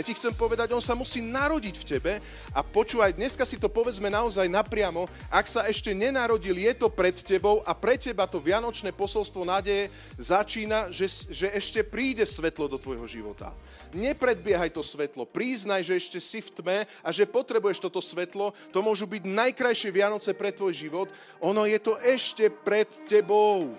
[0.00, 2.12] Ja ti chcem povedať, on sa musí narodiť v tebe
[2.56, 7.12] a počúvaj, dneska si to povedzme naozaj napriamo, ak sa ešte nenarodil, je to pred
[7.20, 12.80] tebou a pre teba to vianočné posolstvo nádeje začína, že, že ešte príde svetlo do
[12.80, 13.52] tvojho života.
[13.92, 18.56] Nepredbiehaj to svetlo, priznaj, že ešte si v tme a že potrebuješ toto svetlo.
[18.72, 21.12] To môžu byť najkrajšie Vianoce pre tvoj život.
[21.44, 23.76] Ono je to ešte pred tebou.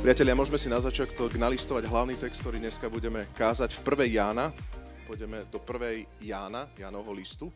[0.00, 4.16] Priatelia, môžeme si na začiatok nalistovať hlavný text, ktorý dneska budeme kázať v 1.
[4.16, 4.48] Jána.
[5.04, 6.24] Pôjdeme do 1.
[6.24, 7.52] Jána, Jánovho listu.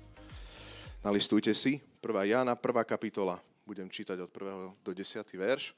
[1.00, 1.81] Nalistujte si.
[2.05, 2.05] 1.
[2.05, 2.84] Jána, 1.
[2.84, 3.41] kapitola.
[3.65, 4.77] Budem čítať od 1.
[4.77, 5.25] do 10.
[5.41, 5.72] verš.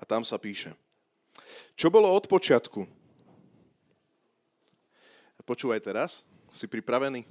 [0.00, 0.72] A tam sa píše.
[1.76, 2.80] Čo bolo od počiatku?
[5.44, 6.24] Počúvaj teraz.
[6.48, 7.28] Si pripravený?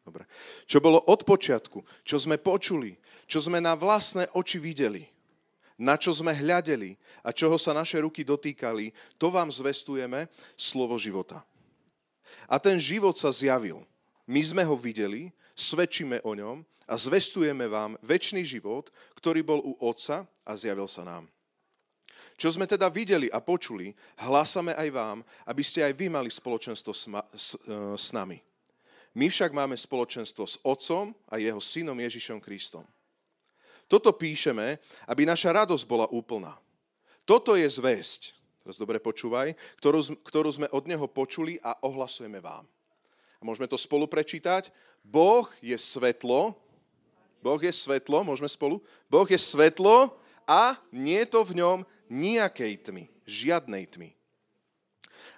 [0.00, 0.24] Dobre.
[0.64, 2.96] Čo bolo od počiatku, čo sme počuli,
[3.28, 5.04] čo sme na vlastné oči videli,
[5.80, 11.44] na čo sme hľadeli a čoho sa naše ruky dotýkali, to vám zvestujeme slovo života.
[12.48, 13.84] A ten život sa zjavil.
[14.28, 19.78] My sme ho videli, svedčíme o ňom a zvestujeme vám väčší život, ktorý bol u
[19.80, 21.28] Otca a zjavil sa nám.
[22.40, 26.92] Čo sme teda videli a počuli, hlásame aj vám, aby ste aj vy mali spoločenstvo
[26.96, 28.40] s, ma, s, e, s nami.
[29.14, 32.86] My však máme spoločenstvo s Otcom a jeho synom Ježišom Kristom.
[33.90, 34.78] Toto píšeme,
[35.10, 36.54] aby naša radosť bola úplná.
[37.26, 42.62] Toto je zväzť, teraz dobre počúvaj, ktorú, ktorú sme od neho počuli a ohlasujeme vám.
[43.38, 44.70] A môžeme to spolu prečítať.
[45.02, 46.54] Boh je svetlo,
[47.40, 48.84] Boh je svetlo, môžeme spolu?
[49.08, 50.12] Boh je svetlo
[50.44, 51.78] a nie je to v ňom
[52.12, 54.12] nejakej tmy, žiadnej tmy.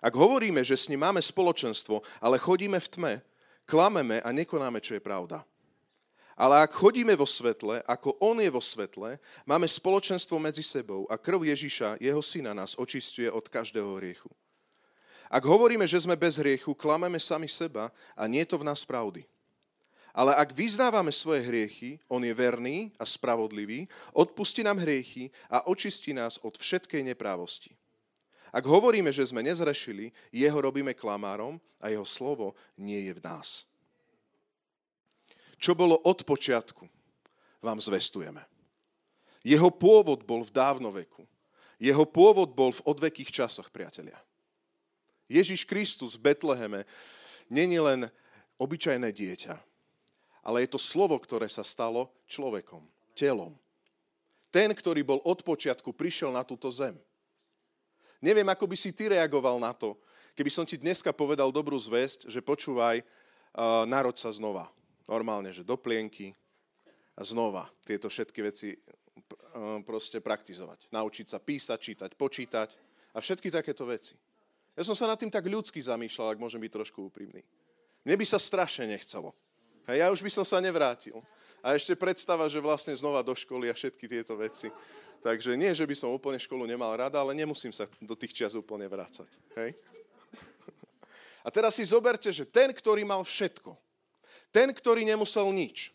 [0.02, 3.12] Ak hovoríme, že s ním máme spoločenstvo, ale chodíme v tme,
[3.72, 5.40] klameme a nekonáme, čo je pravda.
[6.36, 9.16] Ale ak chodíme vo svetle, ako On je vo svetle,
[9.48, 14.28] máme spoločenstvo medzi sebou a krv Ježiša, jeho syna, nás očistuje od každého hriechu.
[15.32, 18.84] Ak hovoríme, že sme bez hriechu, klameme sami seba a nie je to v nás
[18.84, 19.24] pravdy.
[20.12, 26.12] Ale ak vyznávame svoje hriechy, On je verný a spravodlivý, odpustí nám hriechy a očistí
[26.12, 27.72] nás od všetkej neprávosti.
[28.52, 33.64] Ak hovoríme, že sme nezrešili, jeho robíme klamárom a jeho slovo nie je v nás.
[35.56, 36.84] Čo bolo od počiatku,
[37.64, 38.44] vám zvestujeme.
[39.40, 41.24] Jeho pôvod bol v dávnoveku.
[41.80, 44.20] Jeho pôvod bol v odvekých časoch, priatelia.
[45.32, 46.84] Ježiš Kristus v Betleheme
[47.48, 48.12] není len
[48.60, 49.56] obyčajné dieťa,
[50.44, 52.84] ale je to slovo, ktoré sa stalo človekom,
[53.16, 53.56] telom.
[54.52, 57.00] Ten, ktorý bol od počiatku, prišiel na túto zem–
[58.22, 59.98] Neviem, ako by si ty reagoval na to,
[60.38, 64.70] keby som ti dneska povedal dobrú zväzť, že počúvaj, uh, narod sa znova.
[65.10, 66.30] Normálne, že do plienky
[67.18, 70.86] a znova tieto všetky veci uh, proste praktizovať.
[70.94, 72.68] Naučiť sa písať, čítať, počítať
[73.12, 74.14] a všetky takéto veci.
[74.78, 77.42] Ja som sa nad tým tak ľudsky zamýšľal, ak môžem byť trošku úprimný.
[78.06, 79.34] Mne by sa strašne nechcelo.
[79.90, 81.18] Hej, ja už by som sa nevrátil.
[81.62, 84.68] A ešte predstava, že vlastne znova do školy a všetky tieto veci.
[85.22, 88.58] Takže nie, že by som úplne školu nemal rada, ale nemusím sa do tých čias
[88.58, 89.30] úplne vrácať.
[89.54, 89.78] Hej?
[91.42, 93.74] A teraz si zoberte, že ten, ktorý mal všetko,
[94.50, 95.94] ten, ktorý nemusel nič,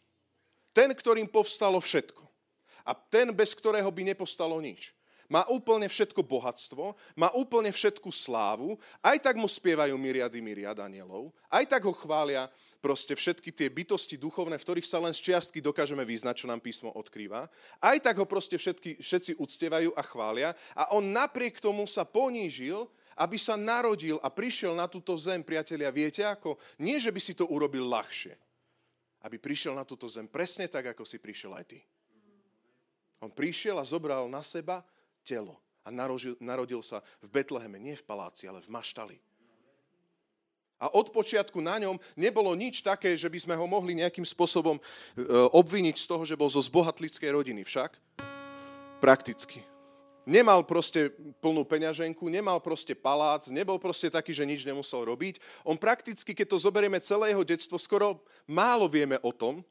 [0.71, 2.23] ten, ktorým povstalo všetko
[2.87, 4.96] a ten, bez ktorého by nepostalo nič,
[5.27, 11.35] má úplne všetko bohatstvo, má úplne všetku slávu, aj tak mu spievajú myriady, myriad anielov,
[11.51, 12.47] aj tak ho chvália
[12.79, 16.63] proste všetky tie bytosti duchovné, v ktorých sa len z čiastky dokážeme vyznať, čo nám
[16.63, 17.51] písmo odkrýva.
[17.83, 22.87] Aj tak ho proste všetky, všetci uctievajú a chvália a on napriek tomu sa ponížil,
[23.17, 26.55] aby sa narodil a prišiel na túto zem, priatelia, viete ako?
[26.79, 28.37] Nie, že by si to urobil ľahšie.
[29.25, 31.81] Aby prišiel na túto zem presne tak, ako si prišiel aj ty.
[33.17, 34.85] On prišiel a zobral na seba
[35.27, 39.19] telo a narodil, narodil sa v Betleheme, nie v paláci, ale v maštali.
[40.77, 44.77] A od počiatku na ňom nebolo nič také, že by sme ho mohli nejakým spôsobom
[44.77, 44.81] e,
[45.49, 47.65] obviniť z toho, že bol zo zbohatlickej rodiny.
[47.65, 47.97] Však
[49.01, 49.65] prakticky.
[50.27, 51.09] Nemal proste
[51.39, 55.39] plnú peňaženku, nemal proste palác, nebol proste taký, že nič nemusel robiť.
[55.63, 59.63] On prakticky, keď to zoberieme celé jeho detstvo, skoro málo vieme o tom,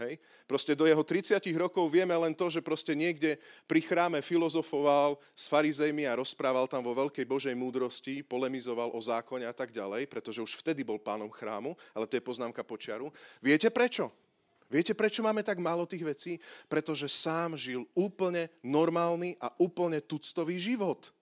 [0.00, 0.16] Hej?
[0.48, 3.36] Proste do jeho 30 rokov vieme len to, že proste niekde
[3.68, 9.44] pri chráme filozofoval s farizejmi a rozprával tam vo veľkej Božej múdrosti, polemizoval o zákone
[9.44, 13.12] a tak ďalej, pretože už vtedy bol pánom chrámu, ale to je poznámka počiaru.
[13.44, 14.08] Viete prečo?
[14.72, 16.32] Viete, prečo máme tak málo tých vecí?
[16.64, 21.12] Pretože sám žil úplne normálny a úplne tuctový život.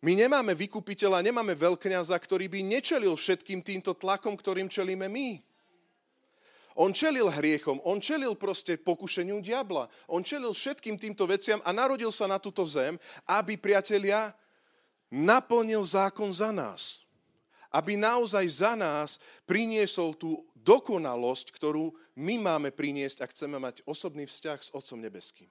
[0.00, 5.44] My nemáme vykupiteľa, nemáme veľkňaza, ktorý by nečelil všetkým týmto tlakom, ktorým čelíme my.
[6.78, 12.14] On čelil hriechom, on čelil proste pokušeniu diabla, on čelil všetkým týmto veciam a narodil
[12.14, 12.94] sa na túto zem,
[13.26, 14.30] aby, priatelia,
[15.10, 17.02] naplnil zákon za nás.
[17.70, 24.26] Aby naozaj za nás priniesol tú dokonalosť, ktorú my máme priniesť, ak chceme mať osobný
[24.26, 25.50] vzťah s Otcom Nebeským.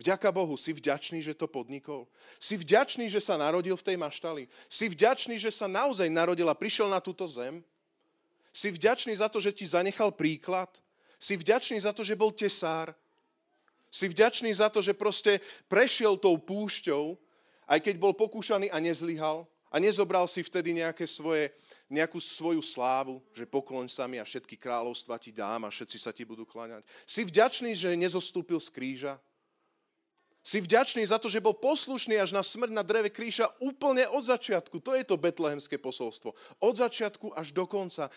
[0.00, 2.08] Vďaka Bohu, si vďačný, že to podnikol.
[2.40, 4.48] Si vďačný, že sa narodil v tej maštali.
[4.66, 7.60] Si vďačný, že sa naozaj narodil a prišiel na túto zem.
[8.52, 10.68] Si vďačný za to, že ti zanechal príklad.
[11.16, 12.92] Si vďačný za to, že bol tesár.
[13.92, 17.16] Si vďačný za to, že proste prešiel tou púšťou,
[17.68, 19.48] aj keď bol pokúšaný a nezlyhal.
[19.72, 21.48] A nezobral si vtedy nejaké svoje,
[21.88, 26.12] nejakú svoju slávu, že pokloň sa mi a všetky kráľovstva ti dám a všetci sa
[26.12, 26.84] ti budú kláňať.
[27.08, 29.16] Si vďačný, že nezostúpil z kríža.
[30.42, 34.26] Si vďačný za to, že bol poslušný až na smrť na dreve kríža úplne od
[34.26, 34.82] začiatku.
[34.82, 36.34] To je to betlehemské posolstvo.
[36.58, 38.10] Od začiatku až do konca.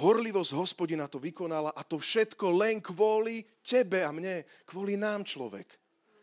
[0.00, 4.48] Horlivosť hospodina to vykonala a to všetko len kvôli tebe a mne.
[4.64, 5.68] Kvôli nám človek.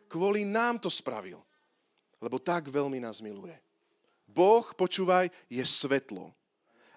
[0.09, 1.45] Kvôli nám to spravil.
[2.17, 3.53] Lebo tak veľmi nás miluje.
[4.25, 6.33] Boh, počúvaj, je svetlo.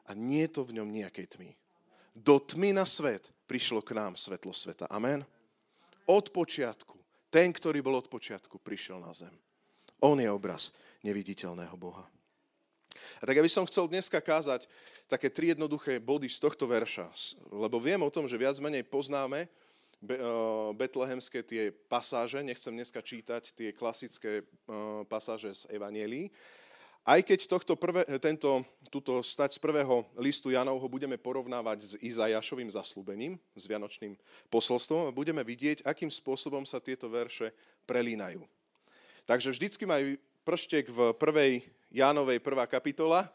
[0.08, 1.52] A nie je to v ňom nejakej tmy.
[2.16, 4.88] Do tmy na svet prišlo k nám svetlo sveta.
[4.88, 5.28] Amen.
[6.08, 6.95] Od počiatku.
[7.31, 9.32] Ten, ktorý bol od počiatku, prišiel na zem.
[10.00, 12.05] On je obraz neviditeľného Boha.
[13.20, 14.69] A tak ja by som chcel dneska kázať
[15.06, 17.12] také tri jednoduché body z tohto verša,
[17.52, 19.49] lebo viem o tom, že viac menej poznáme
[20.76, 24.44] betlehemské tie pasáže, nechcem dneska čítať tie klasické
[25.08, 26.28] pasáže z Evanielii,
[27.06, 32.66] aj keď tohto prvé, tento, túto stať z prvého listu Janovho budeme porovnávať s Izajašovým
[32.74, 34.18] zaslúbením, s Vianočným
[34.50, 37.54] posolstvom budeme vidieť, akým spôsobom sa tieto verše
[37.86, 38.42] prelínajú.
[39.22, 41.52] Takže vždycky majú prštek v prvej
[41.94, 43.30] Jánovej prvá kapitola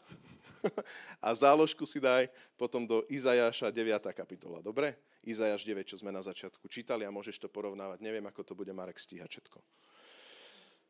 [1.24, 2.28] a záložku si daj
[2.60, 4.04] potom do Izajaša 9.
[4.12, 4.60] kapitola.
[4.60, 5.00] Dobre?
[5.24, 8.04] Izajaš 9, čo sme na začiatku čítali a môžeš to porovnávať.
[8.04, 9.58] Neviem, ako to bude Marek stíhať všetko.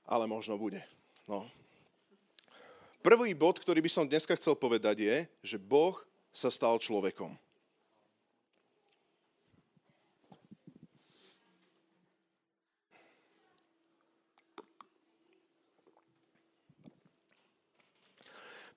[0.08, 0.82] Ale možno bude.
[1.30, 1.46] No,
[3.02, 5.98] Prvý bod, ktorý by som dneska chcel povedať je, že Boh
[6.30, 7.34] sa stal človekom.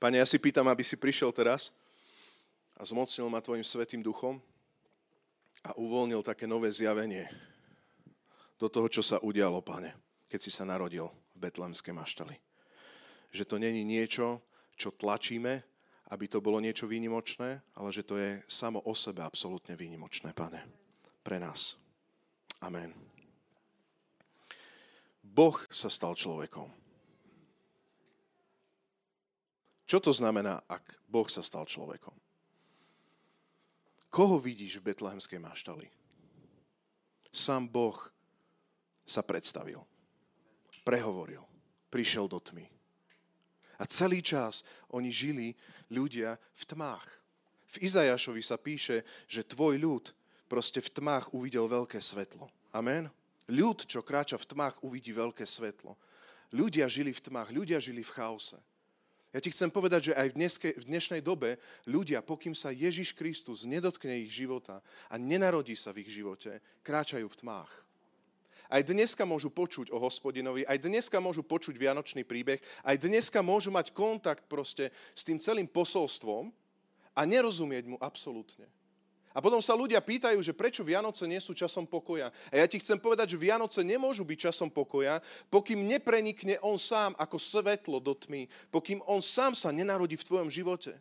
[0.01, 1.69] Pane, ja si pýtam, aby si prišiel teraz
[2.73, 4.41] a zmocnil ma Tvojim svetým duchom
[5.61, 7.29] a uvoľnil také nové zjavenie
[8.57, 9.93] do toho, čo sa udialo, Pane,
[10.33, 12.54] keď si sa narodil v Betlemskej maštali
[13.35, 14.39] že to není niečo,
[14.79, 15.59] čo tlačíme,
[16.15, 20.63] aby to bolo niečo výnimočné, ale že to je samo o sebe absolútne výnimočné, pane,
[21.19, 21.75] pre nás.
[22.63, 22.95] Amen.
[25.19, 26.71] Boh sa stal človekom.
[29.85, 32.15] Čo to znamená, ak Boh sa stal človekom?
[34.09, 35.91] Koho vidíš v betlehemskej maštali?
[37.35, 37.99] Sám Boh
[39.03, 39.83] sa predstavil,
[40.87, 41.43] prehovoril,
[41.91, 42.74] prišiel do tmy
[43.79, 45.47] a celý čas oni žili
[45.91, 47.07] ľudia v tmách.
[47.75, 50.05] V Izajašovi sa píše, že tvoj ľud
[50.47, 52.47] proste v tmách uvidel veľké svetlo.
[52.71, 53.11] Amen?
[53.51, 55.99] Ľud, čo kráča v tmách, uvidí veľké svetlo.
[56.55, 58.57] Ľudia žili v tmách, ľudia žili v chaose.
[59.35, 63.11] Ja ti chcem povedať, že aj v, dneske, v dnešnej dobe ľudia, pokým sa Ježiš
[63.11, 64.79] Kristus nedotkne ich života
[65.11, 67.84] a nenarodí sa v ich živote, kráčajú v tmách.
[68.69, 73.69] Aj dneska môžu počuť o hospodinovi, aj dneska môžu počuť Vianočný príbeh, aj dneska môžu
[73.69, 76.49] mať kontakt proste s tým celým posolstvom
[77.13, 78.65] a nerozumieť mu absolútne.
[79.35, 82.31] A potom sa ľudia pýtajú, že prečo Vianoce nie sú časom pokoja.
[82.47, 85.19] A ja ti chcem povedať, že Vianoce nemôžu byť časom pokoja,
[85.51, 90.47] pokým neprenikne on sám ako svetlo do tmy, pokým on sám sa nenarodí v tvojom
[90.47, 90.95] živote.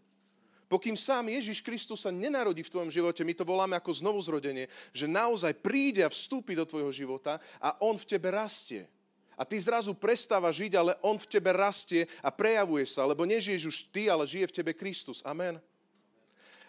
[0.75, 5.07] Pokým sám Ježiš Kristus sa nenarodí v tvojom živote, my to voláme ako znovuzrodenie, že
[5.07, 8.91] naozaj príde a vstúpi do tvojho života a on v tebe rastie.
[9.39, 13.63] A ty zrazu prestáva žiť, ale on v tebe rastie a prejavuje sa, lebo nežiješ
[13.71, 15.23] už ty, ale žije v tebe Kristus.
[15.23, 15.63] Amen.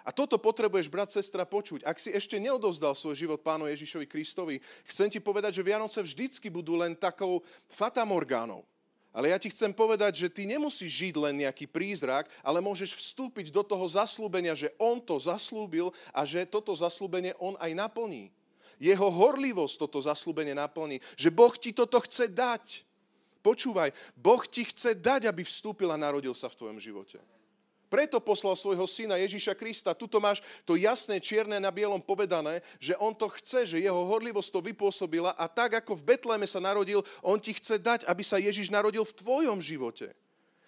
[0.06, 1.82] A toto potrebuješ, brat, sestra, počuť.
[1.82, 6.54] Ak si ešte neodovzdal svoj život pánu Ježišovi Kristovi, chcem ti povedať, že Vianoce vždycky
[6.54, 7.42] budú len takou
[7.74, 8.70] fatamorgánou.
[9.16, 13.48] Ale ja ti chcem povedať, že ty nemusíš žiť len nejaký prízrak, ale môžeš vstúpiť
[13.48, 18.28] do toho zaslúbenia, že on to zaslúbil a že toto zaslúbenie on aj naplní.
[18.76, 21.00] Jeho horlivosť toto zaslúbenie naplní.
[21.16, 22.84] Že Boh ti toto chce dať.
[23.40, 27.24] Počúvaj, Boh ti chce dať, aby vstúpil a narodil sa v tvojom živote.
[27.96, 29.96] Preto poslal svojho syna Ježíša Krista.
[29.96, 34.52] Tuto máš to jasné, čierne na bielom povedané, že on to chce, že jeho horlivosť
[34.52, 38.36] to vypôsobila a tak, ako v Betleme sa narodil, on ti chce dať, aby sa
[38.36, 40.12] Ježíš narodil v tvojom živote.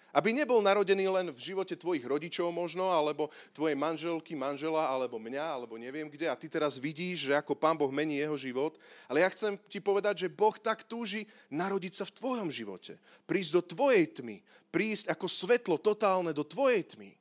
[0.08, 5.44] Aby nebol narodený len v živote tvojich rodičov možno, alebo tvojej manželky, manžela, alebo mňa,
[5.44, 6.32] alebo neviem kde.
[6.32, 8.80] A ty teraz vidíš, že ako Pán Boh mení jeho život.
[9.04, 12.96] Ale ja chcem ti povedať, že Boh tak túži narodiť sa v tvojom živote.
[13.28, 14.40] Prísť do tvojej tmy.
[14.72, 17.17] Prísť ako svetlo totálne do tvojej tmy.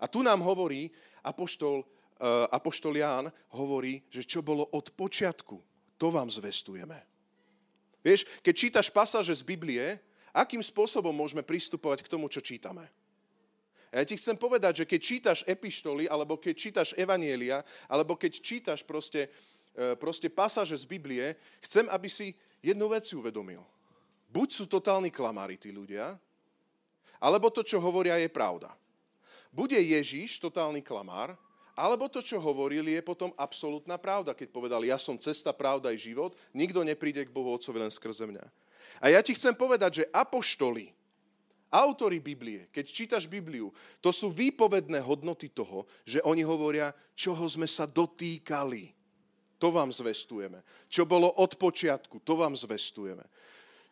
[0.00, 0.90] A tu nám hovorí
[1.22, 5.56] apoštol, uh, apoštol Ján, hovorí, že čo bolo od počiatku,
[5.98, 6.98] to vám zvestujeme.
[8.04, 9.96] Vieš, keď čítaš pasáže z Biblie,
[10.34, 12.90] akým spôsobom môžeme pristupovať k tomu, čo čítame.
[13.94, 18.82] Ja ti chcem povedať, že keď čítaš epištoly, alebo keď čítaš evanielia, alebo keď čítaš
[18.82, 19.30] proste,
[19.70, 23.62] e, proste pasáže z Biblie, chcem, aby si jednu vec uvedomil.
[24.34, 26.18] Buď sú totálni klamári tí ľudia,
[27.22, 28.74] alebo to, čo hovoria, je pravda.
[29.54, 31.38] Bude Ježíš totálny klamár,
[31.78, 35.98] alebo to, čo hovorili, je potom absolútna pravda, keď povedal, ja som cesta, pravda i
[35.98, 38.42] život, nikto nepríde k Bohu Otcovi len skrze mňa.
[38.98, 40.90] A ja ti chcem povedať, že apoštoli,
[41.70, 47.66] autory Biblie, keď čítaš Bibliu, to sú výpovedné hodnoty toho, že oni hovoria, čoho sme
[47.66, 48.94] sa dotýkali.
[49.58, 50.62] To vám zvestujeme.
[50.86, 53.26] Čo bolo od počiatku, to vám zvestujeme.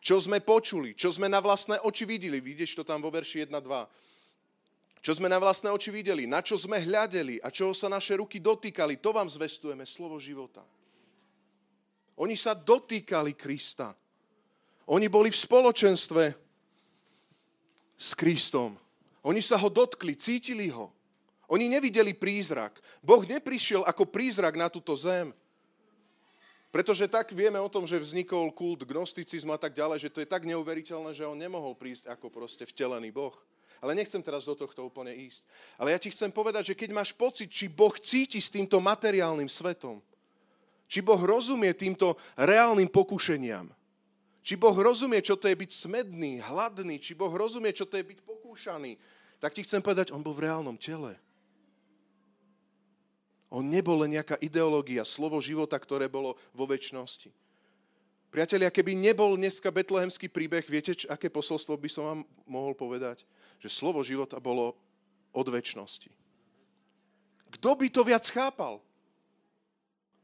[0.03, 2.43] Čo sme počuli, čo sme na vlastné oči videli.
[2.43, 3.63] Vidíš to tam vo verši 1, 2.
[5.03, 8.39] Čo sme na vlastné oči videli, na čo sme hľadeli a čoho sa naše ruky
[8.39, 10.63] dotýkali, to vám zvestujeme, slovo života.
[12.15, 13.91] Oni sa dotýkali Krista.
[14.87, 16.23] Oni boli v spoločenstve
[17.99, 18.79] s Kristom.
[19.27, 20.95] Oni sa ho dotkli, cítili ho.
[21.51, 22.79] Oni nevideli prízrak.
[23.03, 25.35] Boh neprišiel ako prízrak na túto zem.
[26.71, 30.31] Pretože tak vieme o tom, že vznikol kult gnosticizmu a tak ďalej, že to je
[30.31, 33.35] tak neuveriteľné, že on nemohol prísť ako proste vtelený Boh.
[33.83, 35.43] Ale nechcem teraz do tohto úplne ísť.
[35.75, 39.51] Ale ja ti chcem povedať, že keď máš pocit, či Boh cíti s týmto materiálnym
[39.51, 39.99] svetom,
[40.87, 43.67] či Boh rozumie týmto reálnym pokušeniam,
[44.39, 48.07] či Boh rozumie, čo to je byť smedný, hladný, či Boh rozumie, čo to je
[48.07, 48.95] byť pokúšaný,
[49.43, 51.19] tak ti chcem povedať, on bol v reálnom tele.
[53.51, 57.42] On nebol len nejaká ideológia, slovo života, ktoré bolo vo väčšnosti.
[58.33, 63.29] Priatelia, keby nebol dneska betlehemský príbeh, viete, aké posolstvo by som vám mohol povedať?
[63.61, 64.73] Že slovo života bolo
[65.29, 66.09] od väčšnosti.
[67.53, 68.81] Kto by to viac chápal?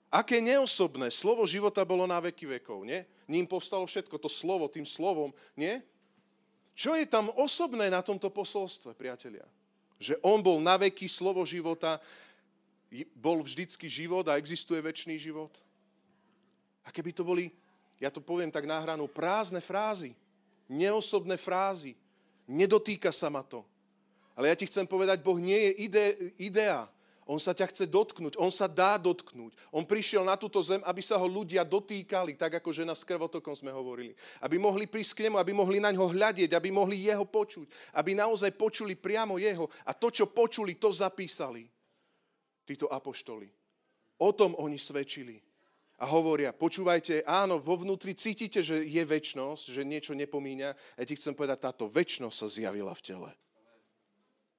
[0.09, 3.05] Aké neosobné slovo života bolo na veky vekov, nie?
[3.29, 5.77] Ním povstalo všetko, to slovo, tým slovom, nie?
[6.73, 9.45] Čo je tam osobné na tomto posolstve, priatelia?
[10.01, 12.01] Že on bol na veky slovo života,
[13.13, 15.53] bol vždycky život a existuje väčší život.
[16.81, 17.53] A keby to boli,
[17.99, 20.15] ja to poviem tak náhranú, prázdne frázy,
[20.71, 21.99] neosobné frázy,
[22.47, 23.61] nedotýka sa ma to.
[24.39, 26.05] Ale ja ti chcem povedať, Boh nie je ide,
[26.39, 26.87] idea,
[27.29, 29.53] on sa ťa chce dotknúť, on sa dá dotknúť.
[29.69, 33.53] On prišiel na túto zem, aby sa ho ľudia dotýkali, tak ako žena s krvotokom
[33.53, 34.17] sme hovorili.
[34.41, 37.69] Aby mohli prísť k nemu, aby mohli na ňo hľadieť, aby mohli jeho počuť.
[37.93, 39.69] Aby naozaj počuli priamo jeho.
[39.85, 41.69] A to, čo počuli, to zapísali.
[42.65, 43.45] Títo apoštoli.
[44.17, 45.37] O tom oni svedčili.
[45.99, 50.69] A hovoria, počúvajte, áno, vo vnútri cítite, že je väčnosť, že niečo nepomíňa.
[50.95, 53.31] Ja ti chcem povedať, táto väčnosť sa zjavila v tele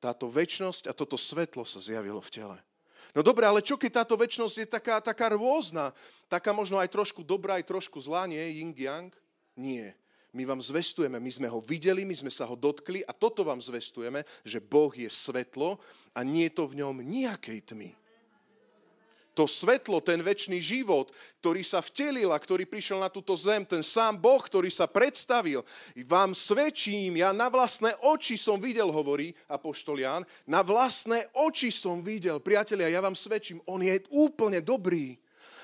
[0.00, 2.58] táto väčnosť a toto svetlo sa zjavilo v tele.
[3.12, 5.92] No dobre, ale čo keď táto väčnosť je taká, taká rôzna,
[6.26, 8.40] taká možno aj trošku dobrá, aj trošku zlá, nie?
[8.40, 9.12] Ying yang?
[9.54, 9.92] Nie.
[10.30, 13.58] My vám zvestujeme, my sme ho videli, my sme sa ho dotkli a toto vám
[13.58, 15.82] zvestujeme, že Boh je svetlo
[16.14, 17.99] a nie je to v ňom nejakej tmy
[19.40, 21.08] to svetlo, ten väčší život,
[21.40, 25.64] ktorý sa vtelil a ktorý prišiel na túto zem, ten sám Boh, ktorý sa predstavil,
[26.04, 32.04] vám svedčím, ja na vlastné oči som videl, hovorí Apoštol Ján, na vlastné oči som
[32.04, 35.16] videl, priatelia, ja vám svedčím, on je úplne dobrý,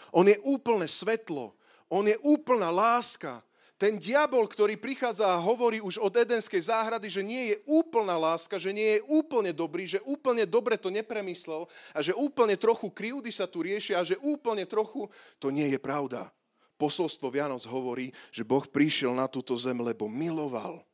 [0.09, 1.53] on je úplne svetlo,
[1.93, 3.45] on je úplná láska,
[3.77, 8.57] ten diabol, ktorý prichádza a hovorí už od Edenskej záhrady, že nie je úplná láska,
[8.57, 13.29] že nie je úplne dobrý, že úplne dobre to nepremyslel a že úplne trochu krivdy
[13.29, 16.33] sa tu riešia a že úplne trochu, to nie je pravda.
[16.77, 20.85] Posolstvo Vianoc hovorí, že Boh prišiel na túto zem, lebo miloval.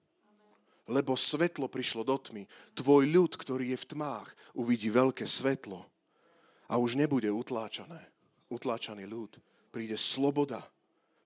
[0.87, 2.47] Lebo svetlo prišlo do tmy.
[2.75, 5.87] Tvoj ľud, ktorý je v tmách, uvidí veľké svetlo
[6.67, 7.99] a už nebude utláčané.
[8.51, 9.39] Utláčaný ľud.
[9.71, 10.67] Príde sloboda.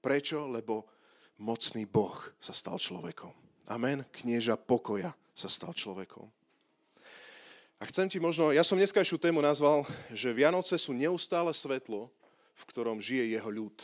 [0.04, 0.48] Prečo?
[0.48, 0.95] Lebo
[1.36, 3.32] mocný Boh sa stal človekom.
[3.68, 4.04] Amen.
[4.12, 6.28] Knieža pokoja sa stal človekom.
[7.76, 12.08] A chcem ti možno, ja som dneskajšiu tému nazval, že Vianoce sú neustále svetlo,
[12.56, 13.76] v ktorom žije jeho ľud.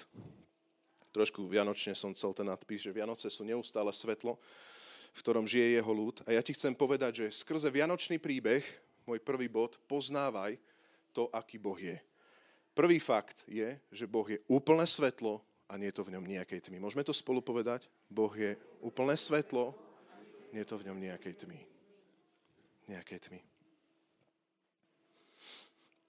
[1.12, 4.40] Trošku vianočne som chcel ten nadpis, že Vianoce sú neustále svetlo,
[5.12, 6.25] v ktorom žije jeho ľud.
[6.25, 8.64] A ja ti chcem povedať, že skrze Vianočný príbeh,
[9.04, 10.56] môj prvý bod, poznávaj
[11.12, 12.00] to, aký Boh je.
[12.73, 16.69] Prvý fakt je, že Boh je úplné svetlo a nie je to v ňom nejakej
[16.69, 16.76] tmy.
[16.76, 17.88] Môžeme to spolu povedať?
[18.12, 19.73] Boh je úplné svetlo,
[20.52, 21.61] nie je to v ňom nejakej tmy.
[22.93, 23.41] Nejakej tmy.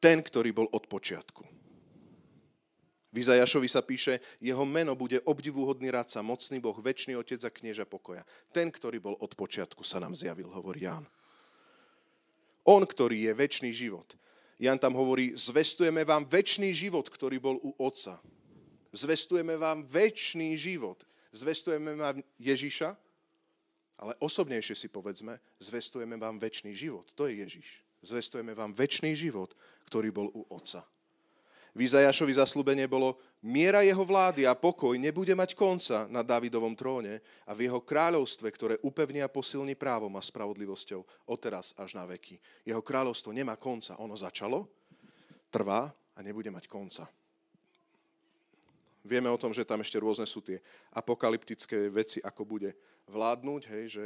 [0.03, 1.47] Ten, ktorý bol od počiatku.
[3.13, 3.21] V
[3.69, 8.25] sa píše, jeho meno bude obdivuhodný radca, mocný Boh, väčší otec a knieža pokoja.
[8.51, 11.05] Ten, ktorý bol od počiatku, sa nám zjavil, hovorí Ján.
[12.65, 14.17] On, ktorý je väčší život.
[14.57, 18.17] Jan tam hovorí, zvestujeme vám väčší život, ktorý bol u Otca.
[18.93, 21.01] Zvestujeme vám väčší život.
[21.33, 22.93] Zvestujeme vám Ježiša,
[23.97, 27.09] ale osobnejšie si povedzme, zvestujeme vám väčší život.
[27.17, 27.81] To je Ježiš.
[28.05, 29.57] Zvestujeme vám väčší život,
[29.89, 30.85] ktorý bol u Otca.
[31.73, 37.17] V zaslúbenie bolo, miera jeho vlády a pokoj nebude mať konca na Davidovom tróne
[37.49, 42.37] a v jeho kráľovstve, ktoré upevní a posilní právom a spravodlivosťou odteraz až na veky.
[42.61, 43.97] Jeho kráľovstvo nemá konca.
[43.97, 44.69] Ono začalo,
[45.49, 47.09] trvá a nebude mať konca.
[49.03, 50.63] Vieme o tom, že tam ešte rôzne sú tie
[50.95, 52.71] apokalyptické veci, ako bude
[53.11, 54.05] vládnuť, hej, že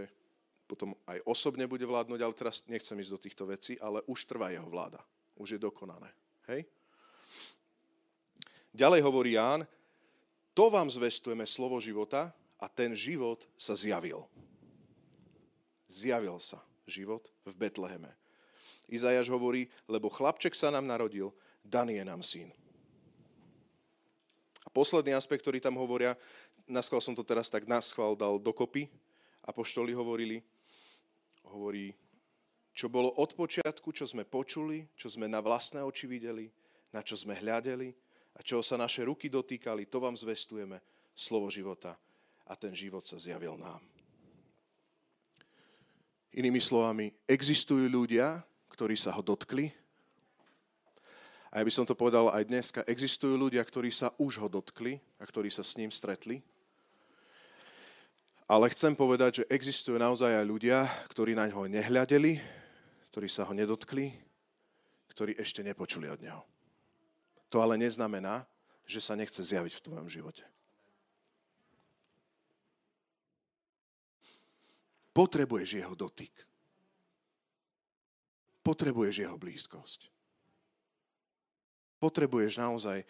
[0.67, 4.51] potom aj osobne bude vládnuť, ale teraz nechcem ísť do týchto vecí, ale už trvá
[4.51, 4.99] jeho vláda.
[5.37, 6.11] Už je dokonané.
[6.49, 6.65] Hej?
[8.75, 9.63] Ďalej hovorí Ján,
[10.57, 14.25] to vám zvestujeme slovo života a ten život sa zjavil.
[15.87, 18.11] Zjavil sa život v Betleheme.
[18.89, 21.31] Izajaš hovorí, lebo chlapček sa nám narodil,
[21.63, 22.49] daný je nám syn.
[24.67, 26.19] A posledný aspekt, ktorý tam hovoria,
[26.67, 28.91] naschval som to teraz tak naschval dal dokopy,
[29.47, 30.43] apoštoli hovorili,
[31.47, 31.95] hovorí,
[32.75, 36.51] čo bolo od počiatku, čo sme počuli, čo sme na vlastné oči videli,
[36.91, 37.95] na čo sme hľadeli,
[38.37, 40.77] a čoho sa naše ruky dotýkali, to vám zvestujeme,
[41.15, 41.97] slovo života.
[42.45, 43.81] A ten život sa zjavil nám.
[46.37, 49.73] Inými slovami, existujú ľudia, ktorí sa ho dotkli.
[51.51, 54.99] A ja by som to povedal aj dneska, existujú ľudia, ktorí sa už ho dotkli
[55.17, 56.43] a ktorí sa s ním stretli.
[58.47, 62.39] Ale chcem povedať, že existujú naozaj aj ľudia, ktorí na ňo nehľadeli,
[63.11, 64.11] ktorí sa ho nedotkli,
[65.11, 66.43] ktorí ešte nepočuli od neho.
[67.51, 68.47] To ale neznamená,
[68.87, 70.43] že sa nechce zjaviť v tvojom živote.
[75.11, 76.31] Potrebuješ jeho dotyk.
[78.63, 80.16] Potrebuješ jeho blízkosť.
[81.97, 83.01] Potrebuješ naozaj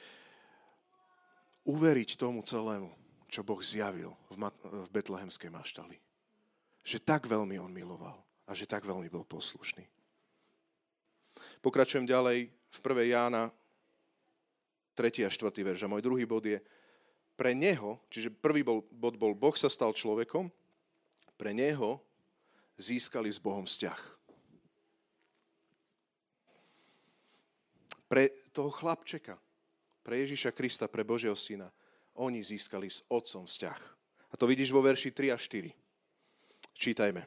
[1.68, 2.92] uveriť tomu celému,
[3.28, 6.00] čo Boh zjavil v, v betlehemskej maštali.
[6.88, 8.16] Že tak veľmi on miloval
[8.48, 9.84] a že tak veľmi bol poslušný.
[11.60, 13.12] Pokračujem ďalej v 1.
[13.12, 13.52] Jána
[14.96, 15.28] 3.
[15.28, 15.52] a 4.
[15.54, 15.86] verš.
[15.86, 16.58] A môj druhý bod je,
[17.38, 20.50] pre neho, čiže prvý bol, bod bol, Boh sa stal človekom,
[21.38, 22.02] pre neho
[22.82, 24.02] získali s Bohom vzťah.
[28.10, 28.24] Pre
[28.58, 29.38] toho chlapčeka,
[30.02, 31.70] pre Ježiša Krista, pre Božieho syna,
[32.18, 33.82] oni získali s otcom vzťah.
[34.32, 35.70] A to vidíš vo verši 3 a 4.
[36.74, 37.22] Čítajme.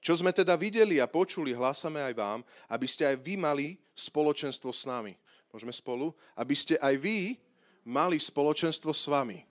[0.00, 4.72] Čo sme teda videli a počuli, hlásame aj vám, aby ste aj vy mali spoločenstvo
[4.72, 5.16] s nami.
[5.52, 6.16] Môžeme spolu?
[6.32, 7.36] Aby ste aj vy
[7.84, 9.44] mali spoločenstvo s vami.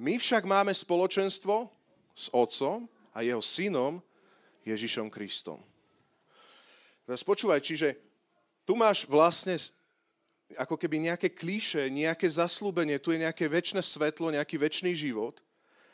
[0.00, 1.68] My však máme spoločenstvo
[2.16, 4.00] s Otcom a jeho synom
[4.64, 5.69] Ježišom Kristom.
[7.10, 7.98] Teraz počúvaj, čiže
[8.62, 9.58] tu máš vlastne
[10.54, 15.42] ako keby nejaké klíše, nejaké zaslúbenie, tu je nejaké väčšie svetlo, nejaký väčší život–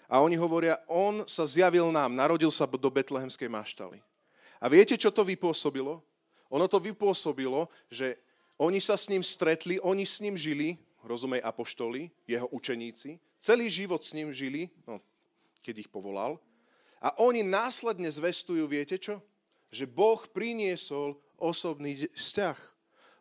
[0.06, 3.98] a oni hovoria, on sa zjavil nám, narodil sa do betlehemskej maštaly.
[4.62, 6.00] A viete, čo to vypôsobilo?
[6.48, 8.14] Ono to vypôsobilo, že
[8.56, 14.00] oni sa s ním stretli, oni s ním žili, rozumej apoštoli, jeho učeníci, celý život
[14.06, 15.02] s ním žili, no,
[15.66, 16.38] keď ich povolal.
[17.02, 19.18] A oni následne zvestujú, viete čo?
[19.70, 22.58] Že Boh priniesol osobný vzťah.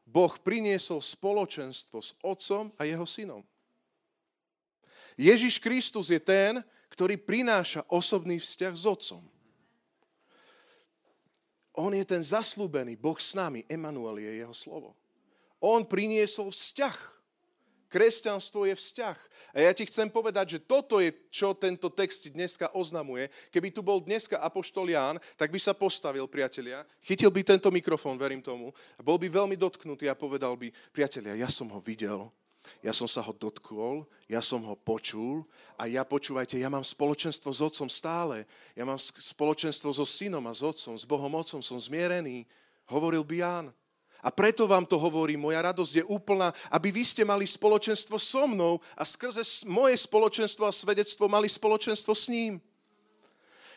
[0.06, 3.42] Boh priniesol spoločenstvo s otcom a jeho synom.
[5.16, 6.60] Ježiš Kristus je ten,
[6.92, 9.24] ktorý prináša osobný vzťah s Otcom.
[11.76, 14.96] On je ten zaslúbený, Boh s nami, Emanuel je jeho slovo.
[15.60, 17.15] On priniesol vzťah.
[17.90, 19.18] Kresťanstvo je vzťah.
[19.56, 23.30] A ja ti chcem povedať, že toto je, čo tento text dneska oznamuje.
[23.54, 28.18] Keby tu bol dneska apoštol Ján, tak by sa postavil, priatelia, chytil by tento mikrofón,
[28.18, 32.28] verím tomu, a bol by veľmi dotknutý a povedal by, priatelia, ja som ho videl,
[32.82, 35.46] ja som sa ho dotkol, ja som ho počul
[35.78, 38.50] a ja počúvajte, ja mám spoločenstvo s Otcom stále.
[38.74, 42.50] Ja mám spoločenstvo so Synom a s Otcom, s Bohom Otcom, som zmierený.
[42.90, 43.66] Hovoril by Ján.
[44.26, 48.50] A preto vám to hovorím, moja radosť je úplná, aby vy ste mali spoločenstvo so
[48.50, 52.58] mnou a skrze moje spoločenstvo a svedectvo mali spoločenstvo s ním.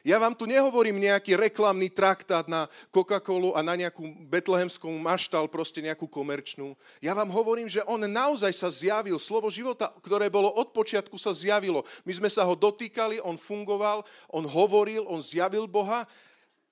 [0.06, 5.84] Ja vám tu nehovorím nejaký reklamný traktát na Coca-Colu a na nejakú betlehemskú maštal, proste
[5.84, 6.72] nejakú komerčnú.
[7.04, 9.20] Ja vám hovorím, že on naozaj sa zjavil.
[9.20, 11.84] Slovo života, ktoré bolo od počiatku, sa zjavilo.
[12.08, 14.00] My sme sa ho dotýkali, on fungoval,
[14.32, 16.08] on hovoril, on zjavil Boha,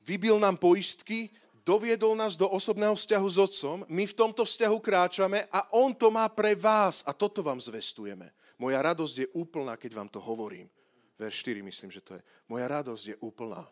[0.01, 1.29] vybil nám poistky,
[1.67, 6.15] doviedol nás do osobného vzťahu s Otcom, my v tomto vzťahu kráčame a On to
[6.15, 8.31] má pre vás a toto vám zvestujeme.
[8.55, 10.71] Moja radosť je úplná, keď vám to hovorím
[11.19, 12.23] verš 4 myslím, že to je.
[12.49, 13.65] Moja radosť je úplná,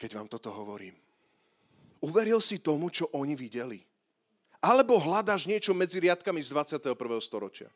[0.00, 0.96] keď vám toto hovorím.
[2.00, 3.84] Uveril si tomu, čo oni videli?
[4.60, 6.96] Alebo hľadaš niečo medzi riadkami z 21.
[7.20, 7.68] storočia?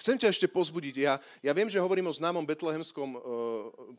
[0.00, 0.94] Chcem ťa ešte pozbudiť.
[0.96, 3.20] Ja, ja viem, že hovorím o známom betlehemskom uh,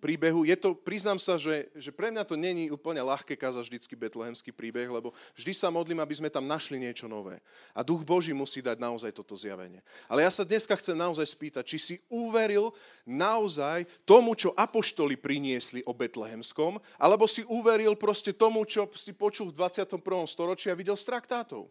[0.01, 0.41] príbehu.
[0.49, 4.49] Je to, priznám sa, že, že pre mňa to není úplne ľahké kázať vždycky betlehemský
[4.49, 7.37] príbeh, lebo vždy sa modlím, aby sme tam našli niečo nové.
[7.77, 9.85] A duch Boží musí dať naozaj toto zjavenie.
[10.09, 12.73] Ale ja sa dneska chcem naozaj spýtať, či si uveril
[13.05, 19.53] naozaj tomu, čo apoštoli priniesli o betlehemskom, alebo si uveril proste tomu, čo si počul
[19.53, 20.01] v 21.
[20.25, 21.69] storočí a videl z traktátov.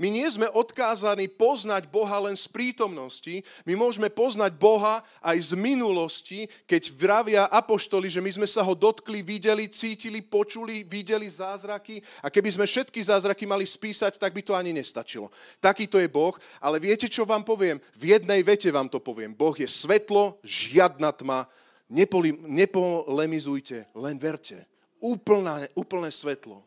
[0.00, 5.60] My nie sme odkázaní poznať Boha len z prítomnosti, my môžeme poznať Boha aj z
[5.60, 12.00] minulosti, keď vravia apoštoli, že my sme sa ho dotkli, videli, cítili, počuli, videli zázraky
[12.24, 15.28] a keby sme všetky zázraky mali spísať, tak by to ani nestačilo.
[15.60, 16.32] Takýto je Boh,
[16.64, 17.76] ale viete, čo vám poviem?
[17.92, 19.36] V jednej vete vám to poviem.
[19.36, 21.44] Boh je svetlo, žiadna tma,
[21.90, 24.62] Nepoli, nepolemizujte, len verte.
[25.02, 26.62] Úplná, úplné svetlo,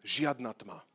[0.00, 0.87] žiadna tma.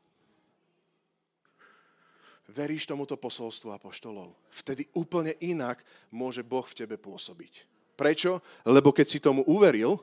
[2.54, 4.38] Veríš tomuto posolstvu apoštolov?
[4.54, 5.82] Vtedy úplne inak
[6.14, 7.66] môže Boh v tebe pôsobiť.
[7.98, 8.46] Prečo?
[8.62, 9.98] Lebo keď si tomu uveril,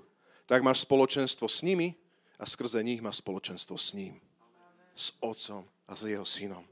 [0.51, 1.95] tak máš spoločenstvo s nimi
[2.35, 4.19] a skrze nich máš spoločenstvo s ním.
[4.99, 6.67] S otcom a s jeho synom.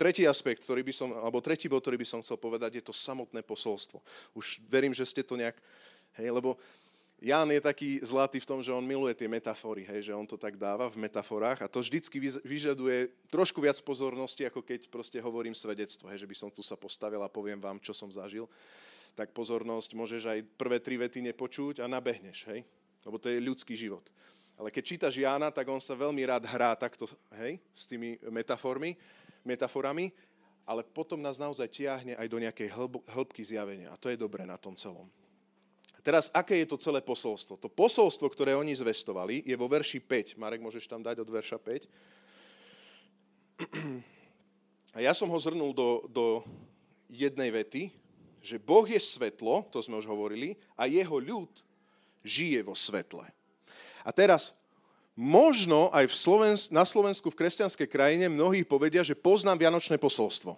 [0.00, 2.96] Tretí aspekt, ktorý by som, alebo tretí bod, ktorý by som chcel povedať, je to
[2.96, 4.00] samotné posolstvo.
[4.32, 5.60] Už verím, že ste to nejak,
[6.16, 6.56] hej, lebo
[7.20, 10.40] Jan je taký zlatý v tom, že on miluje tie metafory, hej, že on to
[10.40, 15.52] tak dáva v metaforách a to vždycky vyžaduje trošku viac pozornosti, ako keď proste hovorím
[15.52, 18.48] svedectvo, hej, že by som tu sa postavil a poviem vám, čo som zažil.
[19.12, 22.64] Tak pozornosť môžeš aj prvé tri vety nepočuť a nabehneš, hej,
[23.04, 24.08] lebo to je ľudský život.
[24.56, 27.04] Ale keď čítaš Jána, tak on sa veľmi rád hrá takto,
[27.36, 28.96] hej, s tými metaformi,
[29.44, 30.08] metaforami,
[30.64, 32.68] ale potom nás naozaj tiahne aj do nejakej
[33.12, 33.92] hĺbky zjavenia.
[33.92, 35.08] A to je dobré na tom celom.
[36.00, 37.60] Teraz, aké je to celé posolstvo?
[37.60, 40.40] To posolstvo, ktoré oni zvestovali, je vo verši 5.
[40.40, 41.84] Marek, môžeš tam dať od verša 5.
[44.96, 46.42] A ja som ho zhrnul do, do
[47.06, 47.94] jednej vety,
[48.40, 51.52] že Boh je svetlo, to sme už hovorili, a jeho ľud
[52.24, 53.28] žije vo svetle.
[54.00, 54.56] A teraz,
[55.12, 60.56] možno aj v Slovens- na Slovensku, v kresťanskej krajine, mnohí povedia, že poznám Vianočné posolstvo.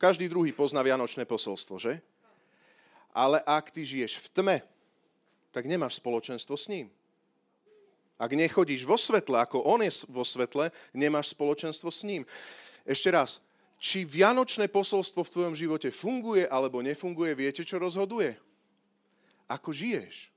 [0.00, 2.00] Každý druhý pozná Vianočné posolstvo, že?
[3.12, 4.56] Ale ak ty žiješ v tme,
[5.58, 6.86] tak nemáš spoločenstvo s ním.
[8.14, 12.22] Ak nechodíš vo svetle, ako on je vo svetle, nemáš spoločenstvo s ním.
[12.86, 13.42] Ešte raz,
[13.82, 18.38] či vianočné posolstvo v tvojom živote funguje alebo nefunguje, viete, čo rozhoduje?
[19.50, 20.30] Ako žiješ.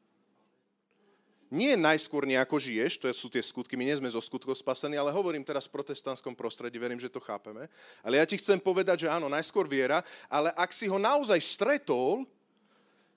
[1.53, 5.13] Nie najskôr nejako žiješ, to sú tie skutky, my nie sme zo skutkov spasení, ale
[5.13, 7.69] hovorím teraz v protestantskom prostredí, verím, že to chápeme.
[8.01, 12.25] Ale ja ti chcem povedať, že áno, najskôr viera, ale ak si ho naozaj stretol,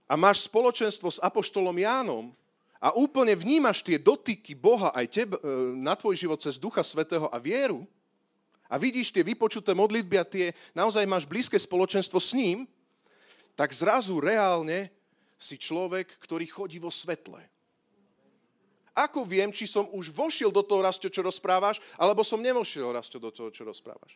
[0.05, 2.33] a máš spoločenstvo s Apoštolom Jánom
[2.77, 5.41] a úplne vnímaš tie dotyky Boha aj teb, e,
[5.81, 7.89] na tvoj život cez Ducha Svetého a vieru
[8.69, 12.69] a vidíš tie vypočuté modlitby a tie naozaj máš blízke spoločenstvo s ním,
[13.57, 14.93] tak zrazu reálne
[15.41, 17.41] si človek, ktorý chodí vo svetle.
[18.95, 23.19] Ako viem, či som už vošiel do toho, Rasto, čo rozprávaš, alebo som nevošiel, Rasto,
[23.19, 24.15] do toho, čo rozprávaš.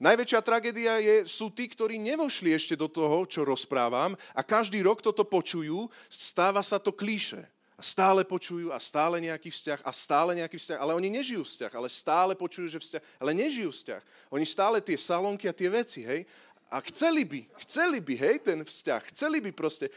[0.00, 5.04] Najväčšia tragédia je, sú tí, ktorí nevošli ešte do toho, čo rozprávam a každý rok
[5.04, 7.44] toto počujú, stáva sa to klíše.
[7.76, 11.72] A stále počujú a stále nejaký vzťah a stále nejaký vzťah, ale oni nežijú vzťah,
[11.72, 14.02] ale stále počujú, že vzťah, ale nežijú vzťah.
[14.32, 16.24] Oni stále tie salonky a tie veci, hej.
[16.68, 19.88] A chceli by, chceli by, hej, ten vzťah, chceli by proste,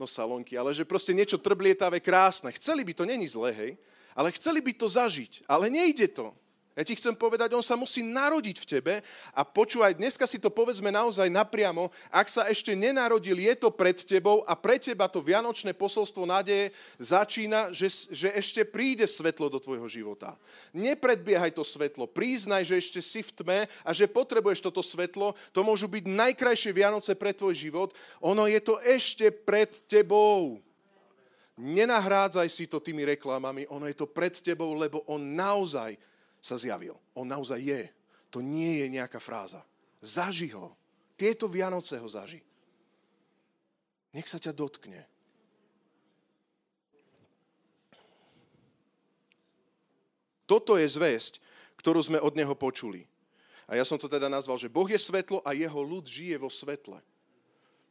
[0.00, 3.76] no salonky, ale že proste niečo trblietavé, krásne, chceli by, to není zle, hej,
[4.16, 6.32] ale chceli by to zažiť, ale nejde to.
[6.76, 8.94] Ja ti chcem povedať, on sa musí narodiť v tebe
[9.32, 13.96] a počúvaj, dneska si to povedzme naozaj napriamo, ak sa ešte nenarodil, je to pred
[13.96, 19.56] tebou a pre teba to vianočné posolstvo nádeje začína, že, že ešte príde svetlo do
[19.56, 20.36] tvojho života.
[20.76, 25.64] Nepredbiehaj to svetlo, priznaj, že ešte si v tme a že potrebuješ toto svetlo, to
[25.64, 30.60] môžu byť najkrajšie Vianoce pre tvoj život, ono je to ešte pred tebou.
[31.56, 35.96] Nenahrádzaj si to tými reklamami, ono je to pred tebou, lebo on naozaj
[36.40, 36.94] sa zjavil.
[37.16, 37.82] On naozaj je.
[38.30, 39.62] To nie je nejaká fráza.
[40.04, 40.74] Zaži ho.
[41.16, 42.44] Tieto Vianoce ho zaži.
[44.12, 45.04] Nech sa ťa dotkne.
[50.46, 51.42] Toto je zväzť,
[51.80, 53.08] ktorú sme od neho počuli.
[53.66, 56.46] A ja som to teda nazval, že Boh je svetlo a jeho ľud žije vo
[56.46, 57.02] svetle.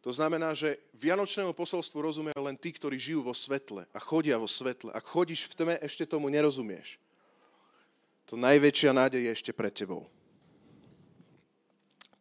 [0.08, 4.48] To znamená, že Vianočnému posolstvu rozumejú len tí, ktorí žijú vo svetle a chodia vo
[4.48, 4.94] svetle.
[4.94, 7.02] Ak chodíš v tme, ešte tomu nerozumieš
[8.26, 10.10] to najväčšia nádej je ešte pred tebou.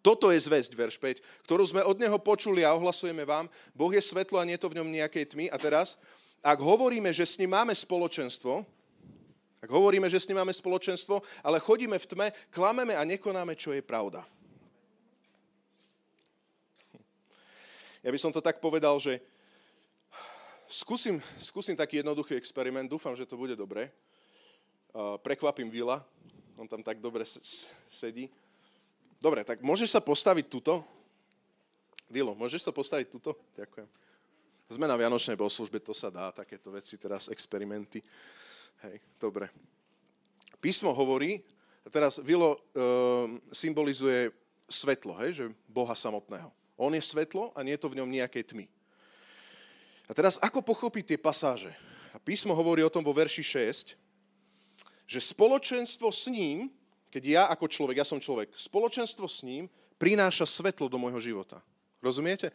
[0.05, 3.49] Toto je zväzť, verš 5, ktorú sme od neho počuli a ohlasujeme vám.
[3.73, 5.49] Boh je svetlo a nie to v ňom nejakej tmy.
[5.49, 5.97] A teraz,
[6.45, 8.69] ak hovoríme, že s ním máme spoločenstvo,
[9.64, 13.73] ak hovoríme, že s ním máme spoločenstvo, ale chodíme v tme, klameme a nekonáme, čo
[13.73, 14.29] je pravda.
[18.05, 19.25] Ja by som to tak povedal, že
[20.69, 23.88] skúsim, skúsim taký jednoduchý experiment, dúfam, že to bude dobre
[25.23, 26.01] prekvapím Vila,
[26.55, 27.27] on tam tak dobre
[27.91, 28.31] sedí.
[29.19, 30.85] Dobre, tak môžeš sa postaviť tuto?
[32.07, 33.35] Vilo, môžeš sa postaviť tuto?
[33.59, 33.89] Ďakujem.
[34.71, 38.01] Sme na Vianočnej bohoslužbe, to sa dá, takéto veci, teraz experimenty.
[38.87, 39.51] Hej, dobre.
[40.63, 41.43] Písmo hovorí,
[41.85, 42.59] a teraz Vilo e,
[43.53, 44.33] symbolizuje
[44.71, 46.49] svetlo, hej, že Boha samotného.
[46.81, 48.67] On je svetlo a nie je to v ňom nejakej tmy.
[50.09, 51.73] A teraz ako pochopiť tie pasáže?
[52.13, 54.04] A písmo hovorí o tom vo verši 6,
[55.05, 56.73] že spoločenstvo s ním,
[57.12, 61.62] keď ja ako človek, ja som človek, spoločenstvo s ním prináša svetlo do môjho života.
[62.03, 62.51] Rozumiete?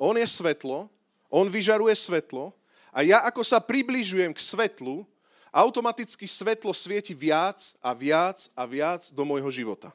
[0.00, 0.88] On je svetlo,
[1.30, 2.52] on vyžaruje svetlo
[2.90, 5.06] a ja ako sa približujem k svetlu,
[5.50, 9.94] automaticky svetlo svieti viac a viac a viac do môjho života.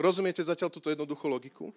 [0.00, 1.68] Rozumiete zatiaľ túto jednoduchú logiku?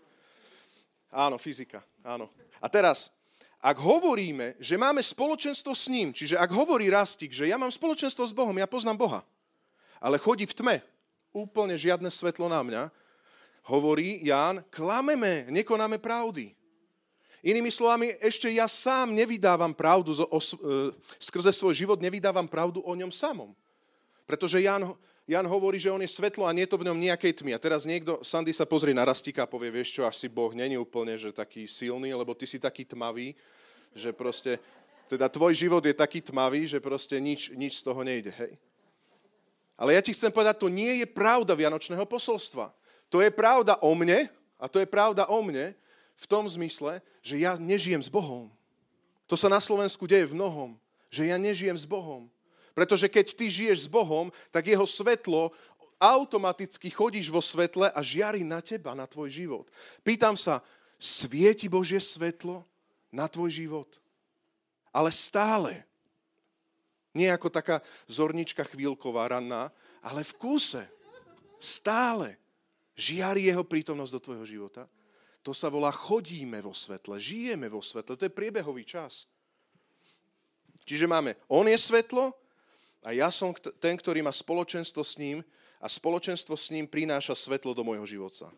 [1.11, 2.31] Áno, fyzika, áno.
[2.57, 3.11] A teraz,
[3.59, 8.23] ak hovoríme, že máme spoločenstvo s ním, čiže ak hovorí Rastik, že ja mám spoločenstvo
[8.27, 9.21] s Bohom, ja poznám Boha,
[10.03, 10.75] ale chodí v tme.
[11.31, 12.83] Úplne žiadne svetlo na mňa.
[13.63, 16.51] Hovorí Ján, klameme, nekonáme pravdy.
[17.39, 22.79] Inými slovami, ešte ja sám nevydávam pravdu, zo, o, e, skrze svoj život nevydávam pravdu
[22.83, 23.51] o ňom samom.
[24.23, 24.95] Pretože Jan,
[25.27, 27.51] Jan hovorí, že on je svetlo a nie je to v ňom nejakej tmy.
[27.55, 30.79] A teraz niekto, Sandy sa pozrie na Rastika a povie, vieš čo, asi Boh není
[30.79, 33.35] úplne že taký silný, lebo ty si taký tmavý,
[33.91, 34.59] že proste,
[35.11, 38.31] teda tvoj život je taký tmavý, že proste nič, nič z toho nejde.
[38.39, 38.55] Hej?
[39.77, 42.69] Ale ja ti chcem povedať, to nie je pravda Vianočného posolstva.
[43.09, 45.73] To je pravda o mne a to je pravda o mne
[46.17, 48.49] v tom zmysle, že ja nežijem s Bohom.
[49.25, 50.77] To sa na Slovensku deje v mnohom,
[51.09, 52.29] že ja nežijem s Bohom.
[52.73, 55.53] Pretože keď ty žiješ s Bohom, tak jeho svetlo
[56.01, 59.65] automaticky chodíš vo svetle a žiari na teba, na tvoj život.
[60.03, 60.59] Pýtam sa,
[60.99, 62.65] svieti Božie svetlo
[63.13, 63.89] na tvoj život?
[64.91, 65.87] Ale stále
[67.13, 69.69] nie ako taká zornička chvíľková, ranná,
[70.01, 70.81] ale v kúse.
[71.61, 72.41] Stále
[72.97, 74.89] žiari jeho prítomnosť do tvojho života.
[75.45, 78.17] To sa volá chodíme vo svetle, žijeme vo svetle.
[78.17, 79.27] To je priebehový čas.
[80.83, 82.35] Čiže máme, on je svetlo
[83.03, 85.39] a ja som ten, ktorý má spoločenstvo s ním
[85.79, 88.51] a spoločenstvo s ním prináša svetlo do môjho života.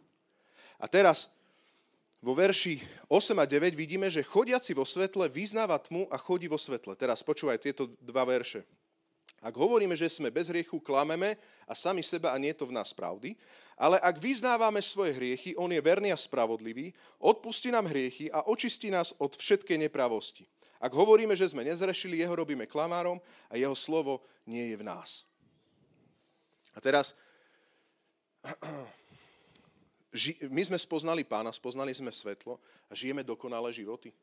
[0.78, 1.30] A teraz
[2.24, 6.58] vo verši 8 a 9 vidíme, že chodiaci vo svetle vyznáva tmu a chodí vo
[6.58, 6.96] svetle.
[6.96, 8.66] Teraz počúvaj tieto dva verše.
[9.46, 11.38] Ak hovoríme, že sme bez hriechu, klameme
[11.70, 13.38] a sami seba a nie je to v nás pravdy,
[13.78, 16.90] ale ak vyznávame svoje hriechy, on je verný a spravodlivý,
[17.22, 20.50] odpustí nám hriechy a očistí nás od všetkej nepravosti.
[20.82, 25.30] Ak hovoríme, že sme nezrešili, jeho robíme klamárom a jeho slovo nie je v nás.
[26.74, 27.14] A teraz
[30.16, 34.16] ži- my sme spoznali pána, spoznali sme svetlo a žijeme dokonalé životy.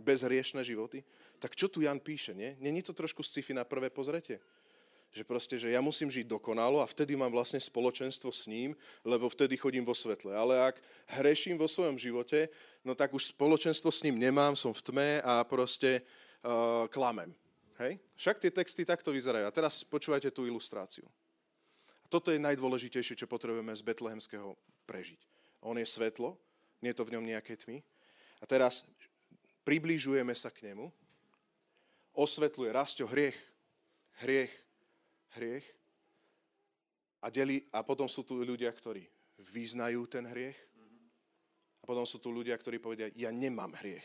[0.00, 1.04] Bezriešné životy.
[1.36, 2.56] Tak čo tu Jan píše, nie?
[2.56, 4.40] Není to trošku sci-fi na prvé pozretie?
[5.10, 9.26] Že proste, že ja musím žiť dokonalo a vtedy mám vlastne spoločenstvo s ním, lebo
[9.26, 10.32] vtedy chodím vo svetle.
[10.32, 10.78] Ale ak
[11.18, 12.46] hreším vo svojom živote,
[12.86, 16.06] no tak už spoločenstvo s ním nemám, som v tme a proste
[16.46, 17.34] uh, klamem.
[17.82, 17.98] Hej?
[18.16, 19.44] Však tie texty takto vyzerajú.
[19.44, 21.04] A teraz počúvajte tú ilustráciu.
[22.10, 24.58] Toto je najdôležitejšie, čo potrebujeme z betlehemského
[24.90, 25.22] prežiť.
[25.62, 26.34] On je svetlo,
[26.82, 27.78] nie je to v ňom nejaké tmy.
[28.42, 28.82] A teraz
[29.62, 30.90] priblížujeme sa k nemu,
[32.18, 33.38] osvetľuje, Rasto, hriech,
[34.26, 34.50] hriech,
[35.38, 35.66] hriech.
[37.22, 39.06] A, deli, a potom sú tu ľudia, ktorí
[39.54, 40.58] vyznajú ten hriech.
[41.80, 44.04] A potom sú tu ľudia, ktorí povedia, ja nemám hriech.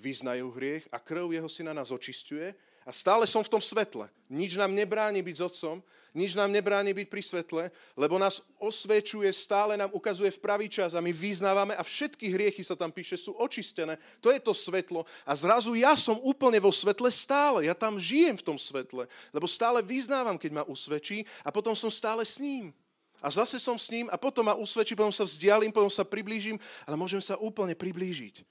[0.00, 4.08] Vyznajú hriech a krv jeho syna nás očistuje a stále som v tom svetle.
[4.30, 5.76] Nič nám nebráni byť s otcom,
[6.10, 7.64] nič nám nebráni byť pri svetle,
[7.94, 12.66] lebo nás osvečuje, stále nám ukazuje v pravý čas a my vyznávame a všetky hriechy
[12.66, 13.94] sa tam píše, sú očistené.
[14.18, 15.06] To je to svetlo.
[15.22, 17.70] A zrazu ja som úplne vo svetle stále.
[17.70, 21.92] Ja tam žijem v tom svetle, lebo stále vyznávam, keď ma usvedčí a potom som
[21.92, 22.74] stále s ním.
[23.20, 26.56] A zase som s ním a potom ma usvedčí, potom sa vzdialím, potom sa priblížim,
[26.88, 28.42] ale môžem sa úplne priblížiť.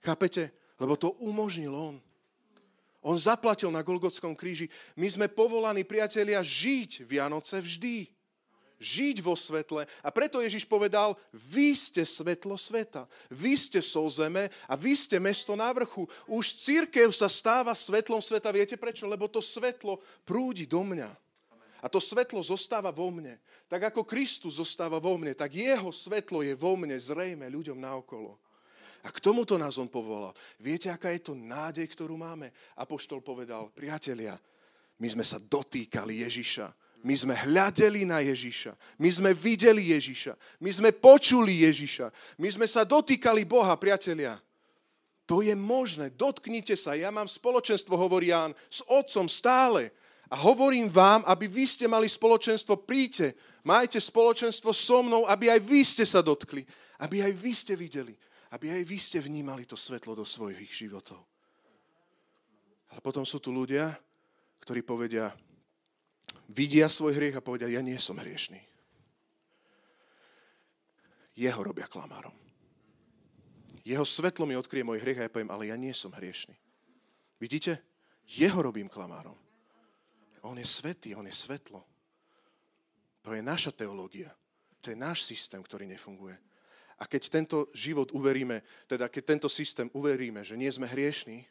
[0.00, 0.50] Chápete?
[0.80, 1.96] Lebo to umožnil on.
[3.04, 4.72] On zaplatil na Golgotskom kríži.
[4.96, 8.08] My sme povolaní, priatelia, žiť Vianoce vždy.
[8.80, 9.84] Žiť vo svetle.
[10.00, 13.04] A preto Ježiš povedal, vy ste svetlo sveta.
[13.28, 16.08] Vy ste sol zeme a vy ste mesto na vrchu.
[16.24, 18.48] Už církev sa stáva svetlom sveta.
[18.48, 19.04] Viete prečo?
[19.04, 21.12] Lebo to svetlo prúdi do mňa.
[21.84, 23.36] A to svetlo zostáva vo mne.
[23.68, 28.40] Tak ako Kristus zostáva vo mne, tak jeho svetlo je vo mne zrejme ľuďom naokolo.
[29.04, 30.32] A k tomuto nás on povolal.
[30.56, 32.48] Viete, aká je to nádej, ktorú máme?
[32.80, 34.40] Apoštol povedal, priatelia,
[34.96, 36.72] my sme sa dotýkali Ježiša.
[37.04, 38.72] My sme hľadeli na Ježiša.
[38.96, 40.32] My sme videli Ježiša.
[40.56, 42.08] My sme počuli Ježiša.
[42.40, 44.40] My sme sa dotýkali Boha, priatelia.
[45.28, 46.08] To je možné.
[46.08, 46.96] Dotknite sa.
[46.96, 49.92] Ja mám spoločenstvo, hovorí Ján, s Otcom stále.
[50.32, 55.60] A hovorím vám, aby vy ste mali spoločenstvo, príďte, majte spoločenstvo so mnou, aby aj
[55.60, 56.64] vy ste sa dotkli.
[56.96, 58.16] Aby aj vy ste videli
[58.54, 61.18] aby aj vy ste vnímali to svetlo do svojich životov.
[62.94, 63.90] Ale potom sú tu ľudia,
[64.62, 65.34] ktorí povedia,
[66.54, 68.62] vidia svoj hriech a povedia, ja nie som hriešný.
[71.34, 72.30] Jeho robia klamárom.
[73.82, 76.54] Jeho svetlo mi odkrie môj hriech a ja poviem, ale ja nie som hriešný.
[77.42, 77.82] Vidíte?
[78.30, 79.36] Jeho robím klamárom.
[80.46, 81.82] On je svetý, on je svetlo.
[83.26, 84.30] To je naša teológia.
[84.78, 86.38] To je náš systém, ktorý nefunguje.
[87.04, 91.44] A keď tento život uveríme, teda keď tento systém uveríme, že nie sme hriešní,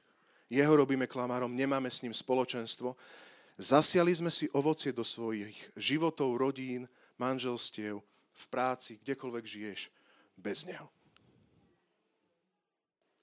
[0.49, 2.97] jeho robíme klamárom, nemáme s ním spoločenstvo,
[3.61, 6.89] zasiali sme si ovocie do svojich životov, rodín,
[7.21, 8.01] manželstiev,
[8.33, 9.93] v práci, kdekoľvek žiješ,
[10.33, 10.89] bez neho.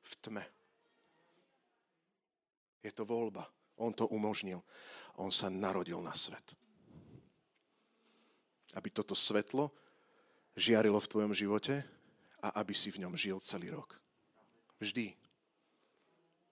[0.07, 0.47] V tme.
[2.87, 3.43] Je to voľba.
[3.75, 4.63] On to umožnil.
[5.19, 6.55] On sa narodil na svet.
[8.79, 9.75] Aby toto svetlo
[10.55, 11.83] žiarilo v tvojom živote,
[12.43, 14.01] a aby si v ňom žil celý rok.
[14.81, 15.13] Vždy.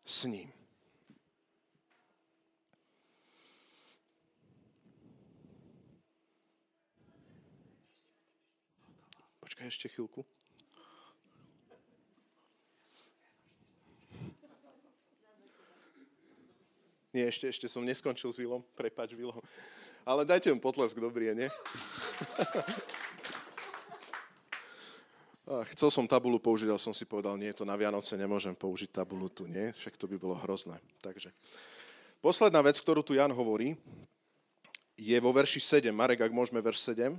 [0.04, 0.52] S ním.
[9.40, 10.22] Počkaj ešte chvíľku.
[17.16, 18.62] Nie, ešte, ešte som neskončil s Vilom.
[18.76, 19.34] Prepač, Vilo.
[20.04, 21.48] Ale dajte mu potlesk dobrý, nie?
[25.48, 29.32] Chcel som tabulu použiť, ale som si povedal, nie, to na Vianoce nemôžem použiť tabulu
[29.32, 29.72] tu, nie?
[29.80, 30.76] Však to by bolo hrozné.
[31.00, 31.32] Takže,
[32.20, 33.72] posledná vec, ktorú tu Jan hovorí,
[35.00, 35.88] je vo verši 7.
[35.88, 37.16] Marek, ak môžeme, verš 7.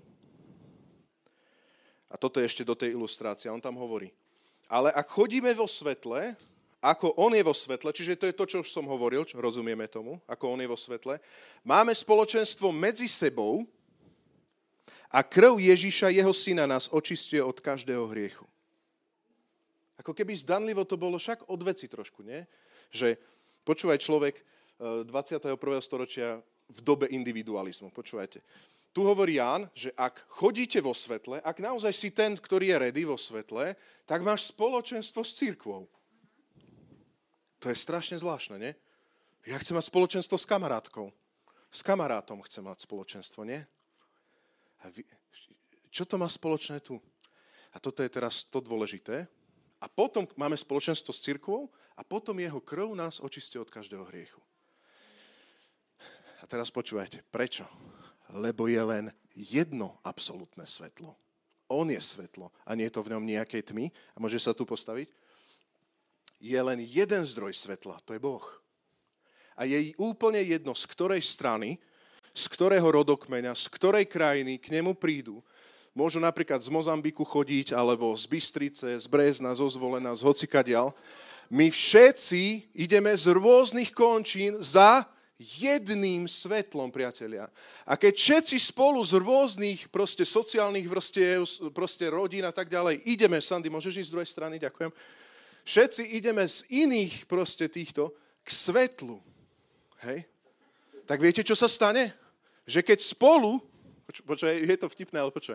[2.05, 3.49] A toto je ešte do tej ilustrácie.
[3.49, 4.13] On tam hovorí.
[4.69, 6.37] Ale ak chodíme vo svetle,
[6.85, 9.89] ako on je vo svetle, čiže to je to, čo už som hovoril, čo rozumieme
[9.89, 11.17] tomu, ako on je vo svetle,
[11.65, 13.65] máme spoločenstvo medzi sebou,
[15.09, 18.45] a krv Ježíša, jeho syna, nás očistuje od každého hriechu.
[19.99, 22.45] Ako keby zdanlivo to bolo však od veci trošku, nie?
[22.93, 23.19] Že
[23.67, 24.35] počúvaj človek
[24.79, 25.59] 21.
[25.59, 27.91] Eh, storočia v dobe individualizmu.
[27.91, 28.39] Počúvajte.
[28.89, 33.03] Tu hovorí Ján, že ak chodíte vo svetle, ak naozaj si ten, ktorý je ready
[33.05, 33.77] vo svetle,
[34.09, 35.85] tak máš spoločenstvo s církvou.
[37.59, 38.73] To je strašne zvláštne, nie?
[39.45, 41.11] Ja chcem mať spoločenstvo s kamarátkou.
[41.69, 43.61] S kamarátom chcem mať spoločenstvo, nie?
[45.89, 47.01] Čo to má spoločné tu?
[47.73, 49.27] A toto je teraz to dôležité.
[49.79, 54.39] A potom máme spoločenstvo s cirkvou a potom jeho krv nás očistí od každého hriechu.
[56.39, 57.67] A teraz počúvajte, prečo?
[58.31, 61.15] Lebo je len jedno absolútne svetlo.
[61.69, 63.91] On je svetlo a nie je to v ňom nejakej tmy.
[64.15, 65.11] A môže sa tu postaviť?
[66.39, 68.43] Je len jeden zdroj svetla, to je Boh.
[69.59, 71.75] A je úplne jedno, z ktorej strany
[72.39, 75.43] z ktorého rodokmeňa, z ktorej krajiny k nemu prídu.
[75.91, 80.95] Môžu napríklad z Mozambiku chodiť, alebo z Bystrice, z Brezna, zo Zvolena, z hocikadial.
[81.51, 85.03] My všetci ideme z rôznych končín za
[85.39, 87.47] jedným svetlom, priatelia.
[87.87, 93.39] A keď všetci spolu z rôznych proste sociálnych vrstiev, proste rodín a tak ďalej, ideme,
[93.39, 94.91] Sandy, môžeš ísť z druhej strany, ďakujem.
[95.63, 98.11] Všetci ideme z iných proste týchto
[98.43, 99.23] k svetlu.
[100.03, 100.27] Hej?
[101.07, 102.18] Tak viete, čo sa stane?
[102.69, 103.57] Že keď spolu
[104.09, 105.53] Poč- počuj, je to vtipné, ale počuj.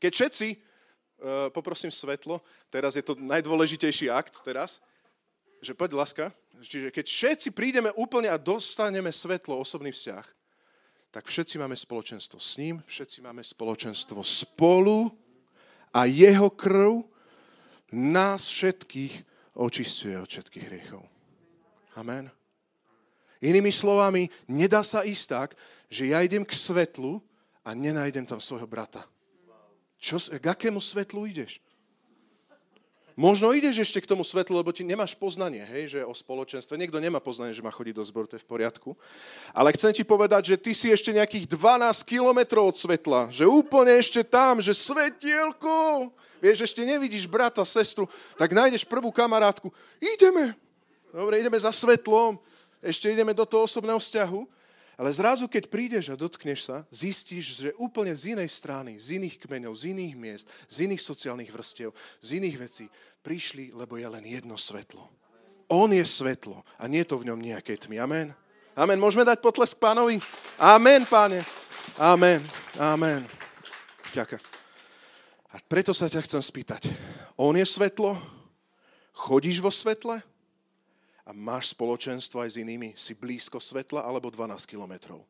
[0.00, 2.40] Keď všetci, uh, poprosím svetlo,
[2.72, 4.80] teraz je to najdôležitejší akt teraz,
[5.60, 6.32] že poď láska,
[6.64, 10.24] čiže keď všetci prídeme úplne a dostaneme svetlo, osobný vzťah,
[11.12, 15.12] tak všetci máme spoločenstvo s ním, všetci máme spoločenstvo spolu
[15.92, 17.04] a jeho krv
[17.92, 19.12] nás všetkých
[19.60, 21.04] očistuje od všetkých hriechov.
[22.00, 22.32] Amen.
[23.40, 25.48] Inými slovami, nedá sa ísť tak,
[25.88, 27.24] že ja idem k svetlu
[27.64, 29.08] a nenájdem tam svojho brata.
[30.00, 31.60] Čo, k akému svetlu ideš?
[33.20, 36.72] Možno ideš ešte k tomu svetlu, lebo ti nemáš poznanie, hej, že o spoločenstve.
[36.80, 38.96] Niekto nemá poznanie, že má chodiť do zboru, to je v poriadku.
[39.52, 43.28] Ale chcem ti povedať, že ty si ešte nejakých 12 kilometrov od svetla.
[43.28, 46.08] Že úplne ešte tam, že svetielko.
[46.40, 48.08] Vieš, ešte nevidíš brata, sestru,
[48.40, 49.68] tak nájdeš prvú kamarátku.
[50.00, 50.56] Ideme.
[51.12, 52.40] Dobre, ideme za svetlom
[52.80, 54.40] ešte ideme do toho osobného vzťahu,
[55.00, 59.40] ale zrazu, keď prídeš a dotkneš sa, zistíš, že úplne z inej strany, z iných
[59.40, 62.84] kmeňov, z iných miest, z iných sociálnych vrstiev, z iných vecí
[63.24, 65.08] prišli, lebo je len jedno svetlo.
[65.72, 67.96] On je svetlo a nie je to v ňom nejaké tmy.
[67.96, 68.36] Amen.
[68.76, 69.00] Amen.
[69.00, 70.20] Môžeme dať potlesk pánovi?
[70.60, 71.48] Amen, páne.
[71.96, 72.44] Amen.
[72.76, 73.24] Amen.
[74.12, 74.42] Ďakujem.
[75.50, 76.92] A preto sa ťa chcem spýtať.
[77.40, 78.20] On je svetlo?
[79.16, 80.20] Chodíš vo svetle?
[81.30, 85.22] A máš spoločenstvo aj s inými, si blízko svetla alebo 12 kilometrov.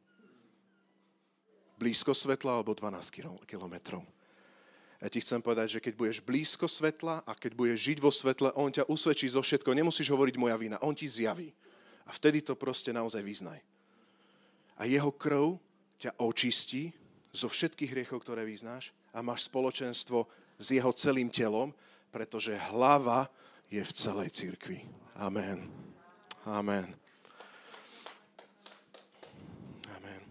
[1.76, 4.00] Blízko svetla alebo 12 kilometrov.
[5.00, 8.48] Ja ti chcem povedať, že keď budeš blízko svetla a keď budeš žiť vo svetle,
[8.56, 9.76] on ťa usvedčí zo všetko.
[9.76, 11.52] Nemusíš hovoriť moja vina, on ti zjaví.
[12.08, 13.60] A vtedy to proste naozaj vyznaj.
[14.80, 15.60] A jeho krv
[16.00, 16.96] ťa očistí
[17.28, 20.24] zo všetkých hriechov, ktoré vyznáš a máš spoločenstvo
[20.56, 21.76] s jeho celým telom,
[22.08, 23.28] pretože hlava
[23.68, 24.84] je v celej cirkvi.
[25.20, 25.89] Amen.
[26.48, 26.88] Amen.
[29.92, 30.22] Amen.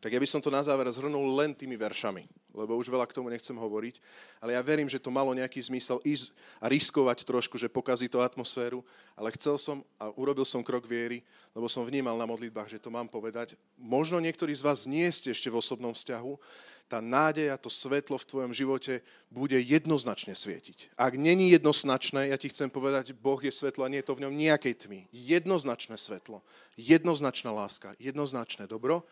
[0.00, 2.24] Tak ja by som to na záver zhrnul len tými veršami,
[2.54, 3.98] lebo už veľa k tomu nechcem hovoriť,
[4.38, 6.30] ale ja verím, že to malo nejaký zmysel ísť
[6.62, 8.86] a riskovať trošku, že pokazí to atmosféru,
[9.18, 12.94] ale chcel som a urobil som krok viery, lebo som vnímal na modlitbách, že to
[12.94, 13.58] mám povedať.
[13.74, 16.38] Možno niektorí z vás nie ste ešte v osobnom vzťahu,
[16.84, 19.00] tá nádej a to svetlo v tvojom živote
[19.32, 20.92] bude jednoznačne svietiť.
[21.00, 24.28] Ak není jednoznačné, ja ti chcem povedať, Boh je svetlo a nie je to v
[24.28, 25.00] ňom nejakej tmy.
[25.10, 26.44] Jednoznačné svetlo,
[26.76, 29.08] jednoznačná láska, jednoznačné dobro.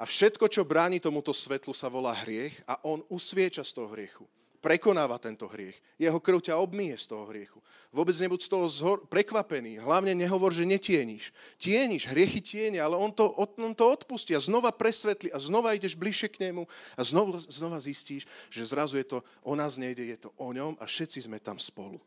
[0.00, 4.24] A všetko, čo bráni tomuto svetlu, sa volá hriech a on usvieča z toho hriechu
[4.60, 5.74] prekonáva tento hriech.
[5.96, 7.58] Jeho krv ťa obmije z toho hriechu.
[7.90, 9.80] Vôbec nebuď z toho zhor- prekvapený.
[9.80, 11.32] Hlavne nehovor, že netieníš.
[11.56, 15.96] Tieniš, hriechy tieni, ale on to, on to odpustí a znova presvetli a znova ideš
[15.96, 20.28] bližšie k nemu a znova, znova zistíš, že zrazu je to o nás nejde, je
[20.28, 21.98] to o ňom a všetci sme tam spolu.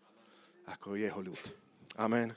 [0.70, 1.42] Ako jeho ľud.
[2.00, 2.32] Amen.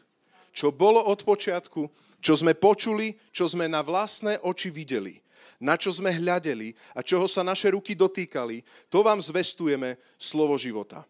[0.51, 1.87] Čo bolo od počiatku,
[2.19, 5.21] čo sme počuli, čo sme na vlastné oči videli–
[5.61, 11.05] na čo sme hľadeli a čoho sa naše ruky dotýkali, to vám zvestujeme slovo života.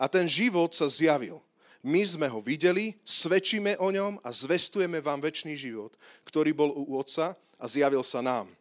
[0.00, 1.42] A ten život sa zjavil.
[1.80, 5.96] My sme ho videli, svedčíme o ňom a zvestujeme vám väčší život,
[6.28, 8.52] ktorý bol u Otca a zjavil sa nám.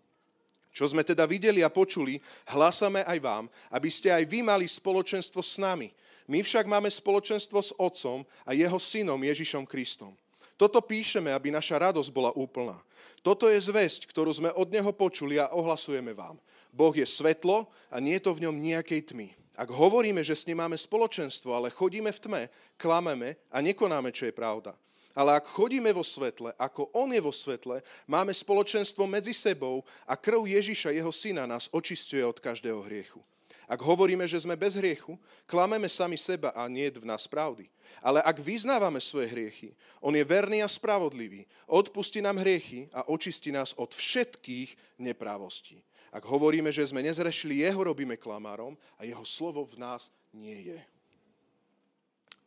[0.71, 5.43] Čo sme teda videli a počuli, hlásame aj vám, aby ste aj vy mali spoločenstvo
[5.43, 5.91] s nami.
[6.29, 10.13] My však máme spoločenstvo s Otcom a jeho synom Ježišom Kristom.
[10.59, 12.75] Toto píšeme, aby naša radosť bola úplná.
[13.23, 16.35] Toto je zväzť, ktorú sme od Neho počuli a ohlasujeme vám.
[16.75, 19.31] Boh je svetlo a nie je to v ňom nejakej tmy.
[19.55, 22.41] Ak hovoríme, že s ním máme spoločenstvo, ale chodíme v tme,
[22.75, 24.75] klameme a nekonáme, čo je pravda.
[25.15, 30.19] Ale ak chodíme vo svetle, ako On je vo svetle, máme spoločenstvo medzi sebou a
[30.19, 33.23] krv Ježiša, jeho syna, nás očistuje od každého hriechu.
[33.69, 35.13] Ak hovoríme, že sme bez hriechu,
[35.45, 37.69] klameme sami seba a nie v nás pravdy.
[38.01, 43.53] Ale ak vyznávame svoje hriechy, On je verný a spravodlivý, odpustí nám hriechy a očistí
[43.53, 45.85] nás od všetkých neprávostí.
[46.09, 50.79] Ak hovoríme, že sme nezrešili, Jeho robíme klamárom a Jeho slovo v nás nie je.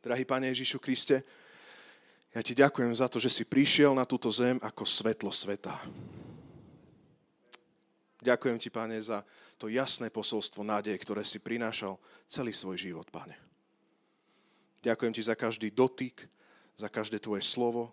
[0.02, 1.22] Drahý Pane Ježišu Kriste,
[2.34, 5.78] ja Ti ďakujem za to, že si prišiel na túto zem ako svetlo sveta.
[8.22, 9.26] Ďakujem Ti, Pane, za
[9.58, 11.98] to jasné posolstvo nádej, ktoré si prinášal
[12.30, 13.34] celý svoj život, Pane.
[14.78, 16.30] Ďakujem Ti za každý dotyk,
[16.78, 17.90] za každé Tvoje slovo.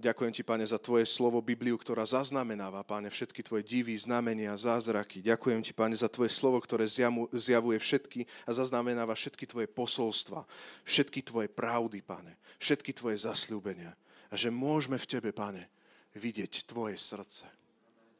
[0.00, 5.20] Ďakujem Ti, Pane, za Tvoje slovo Bibliu, ktorá zaznamenáva, Pane, všetky Tvoje divy, znamenia, zázraky.
[5.20, 6.88] Ďakujem Ti, Pane, za Tvoje slovo, ktoré
[7.36, 10.48] zjavuje všetky a zaznamenáva všetky Tvoje posolstva,
[10.88, 13.92] všetky Tvoje pravdy, Pane, všetky Tvoje zasľúbenia.
[14.32, 15.68] A že môžeme v Tebe, Pane,
[16.16, 17.61] vidieť Tvoje srdce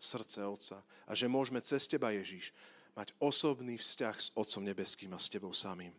[0.03, 2.51] srdce Otca a že môžeme cez Teba, Ježiš,
[2.99, 5.95] mať osobný vzťah s Otcom Nebeským a s Tebou samým.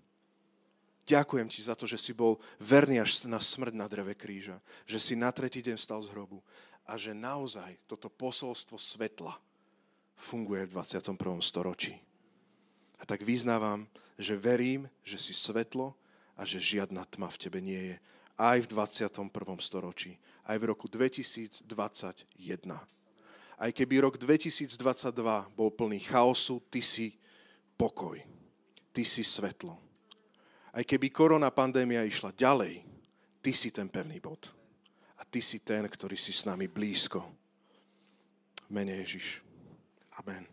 [1.03, 4.99] Ďakujem Ti za to, že si bol verný až na smrť na dreve kríža, že
[4.99, 6.39] si na tretí deň stal z hrobu
[6.83, 9.35] a že naozaj toto posolstvo svetla
[10.15, 11.15] funguje v 21.
[11.43, 11.99] storočí.
[12.99, 13.83] A tak vyznávam,
[14.15, 15.91] že verím, že si svetlo
[16.39, 17.95] a že žiadna tma v tebe nie je
[18.39, 19.29] aj v 21.
[19.59, 21.67] storočí, aj v roku 2021.
[23.57, 24.73] Aj keby rok 2022
[25.53, 27.13] bol plný chaosu, ty si
[27.77, 28.17] pokoj,
[28.89, 29.77] ty si svetlo.
[30.73, 32.81] Aj keby korona pandémia išla ďalej,
[33.45, 34.49] ty si ten pevný bod.
[35.21, 37.21] A ty si ten, ktorý si s nami blízko.
[38.73, 39.45] Mene Ježiš.
[40.17, 40.49] Amen.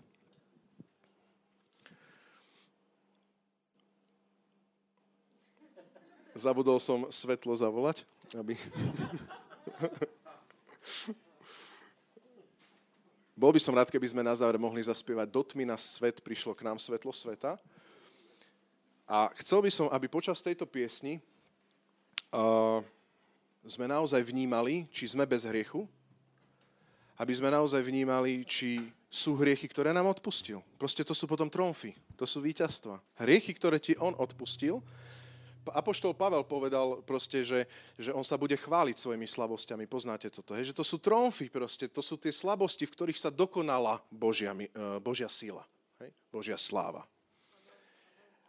[6.36, 8.04] Zabudol som svetlo zavolať,
[8.36, 8.60] aby...
[13.40, 16.52] Bol by som rád, keby sme na záver mohli zaspievať Do tmy na svet prišlo
[16.52, 17.56] k nám svetlo sveta.
[19.08, 21.24] A chcel by som, aby počas tejto piesni
[22.36, 22.84] uh,
[23.64, 25.88] sme naozaj vnímali, či sme bez hriechu,
[27.16, 30.60] aby sme naozaj vnímali, či sú hriechy, ktoré nám odpustil.
[30.76, 33.00] Proste to sú potom tromfy, to sú víťazstva.
[33.24, 34.84] Hriechy, ktoré ti on odpustil,
[35.68, 37.68] Apoštol Pavel povedal proste, že,
[38.00, 39.84] že on sa bude chváliť svojimi slabosťami.
[39.84, 40.72] Poznáte toto, hej?
[40.72, 44.68] že to sú tromfy proste, to sú tie slabosti, v ktorých sa dokonala Božia, e,
[45.04, 45.62] Božia síla,
[46.00, 46.10] hej?
[46.32, 47.04] Božia sláva.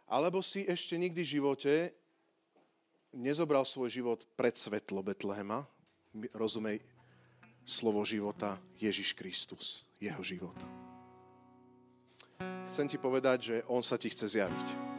[0.08, 1.72] Alebo si ešte nikdy v živote
[3.12, 5.68] nezobral svoj život pred svetlo Betlehema,
[6.32, 6.80] rozumej,
[7.64, 10.56] slovo života Ježiš Kristus, jeho život.
[12.72, 14.91] Chcem ti povedať, že on sa ti chce zjaviť.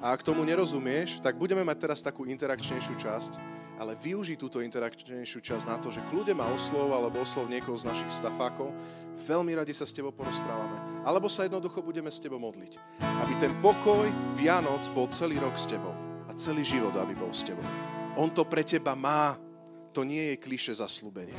[0.00, 3.32] A ak tomu nerozumieš, tak budeme mať teraz takú interakčnejšiu časť,
[3.76, 7.88] ale využij túto interakčnejšiu časť na to, že kľude ma oslov alebo oslov niekoho z
[7.88, 8.72] našich stafákov,
[9.28, 11.04] veľmi radi sa s tebou porozprávame.
[11.04, 12.80] Alebo sa jednoducho budeme s tebou modliť.
[13.00, 14.08] Aby ten pokoj
[14.40, 15.92] Vianoc bol celý rok s tebou
[16.28, 17.64] a celý život, aby bol s tebou.
[18.16, 19.36] On to pre teba má.
[19.92, 21.36] To nie je kliše zaslúbenie.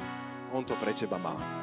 [0.54, 1.61] On to pre teba má.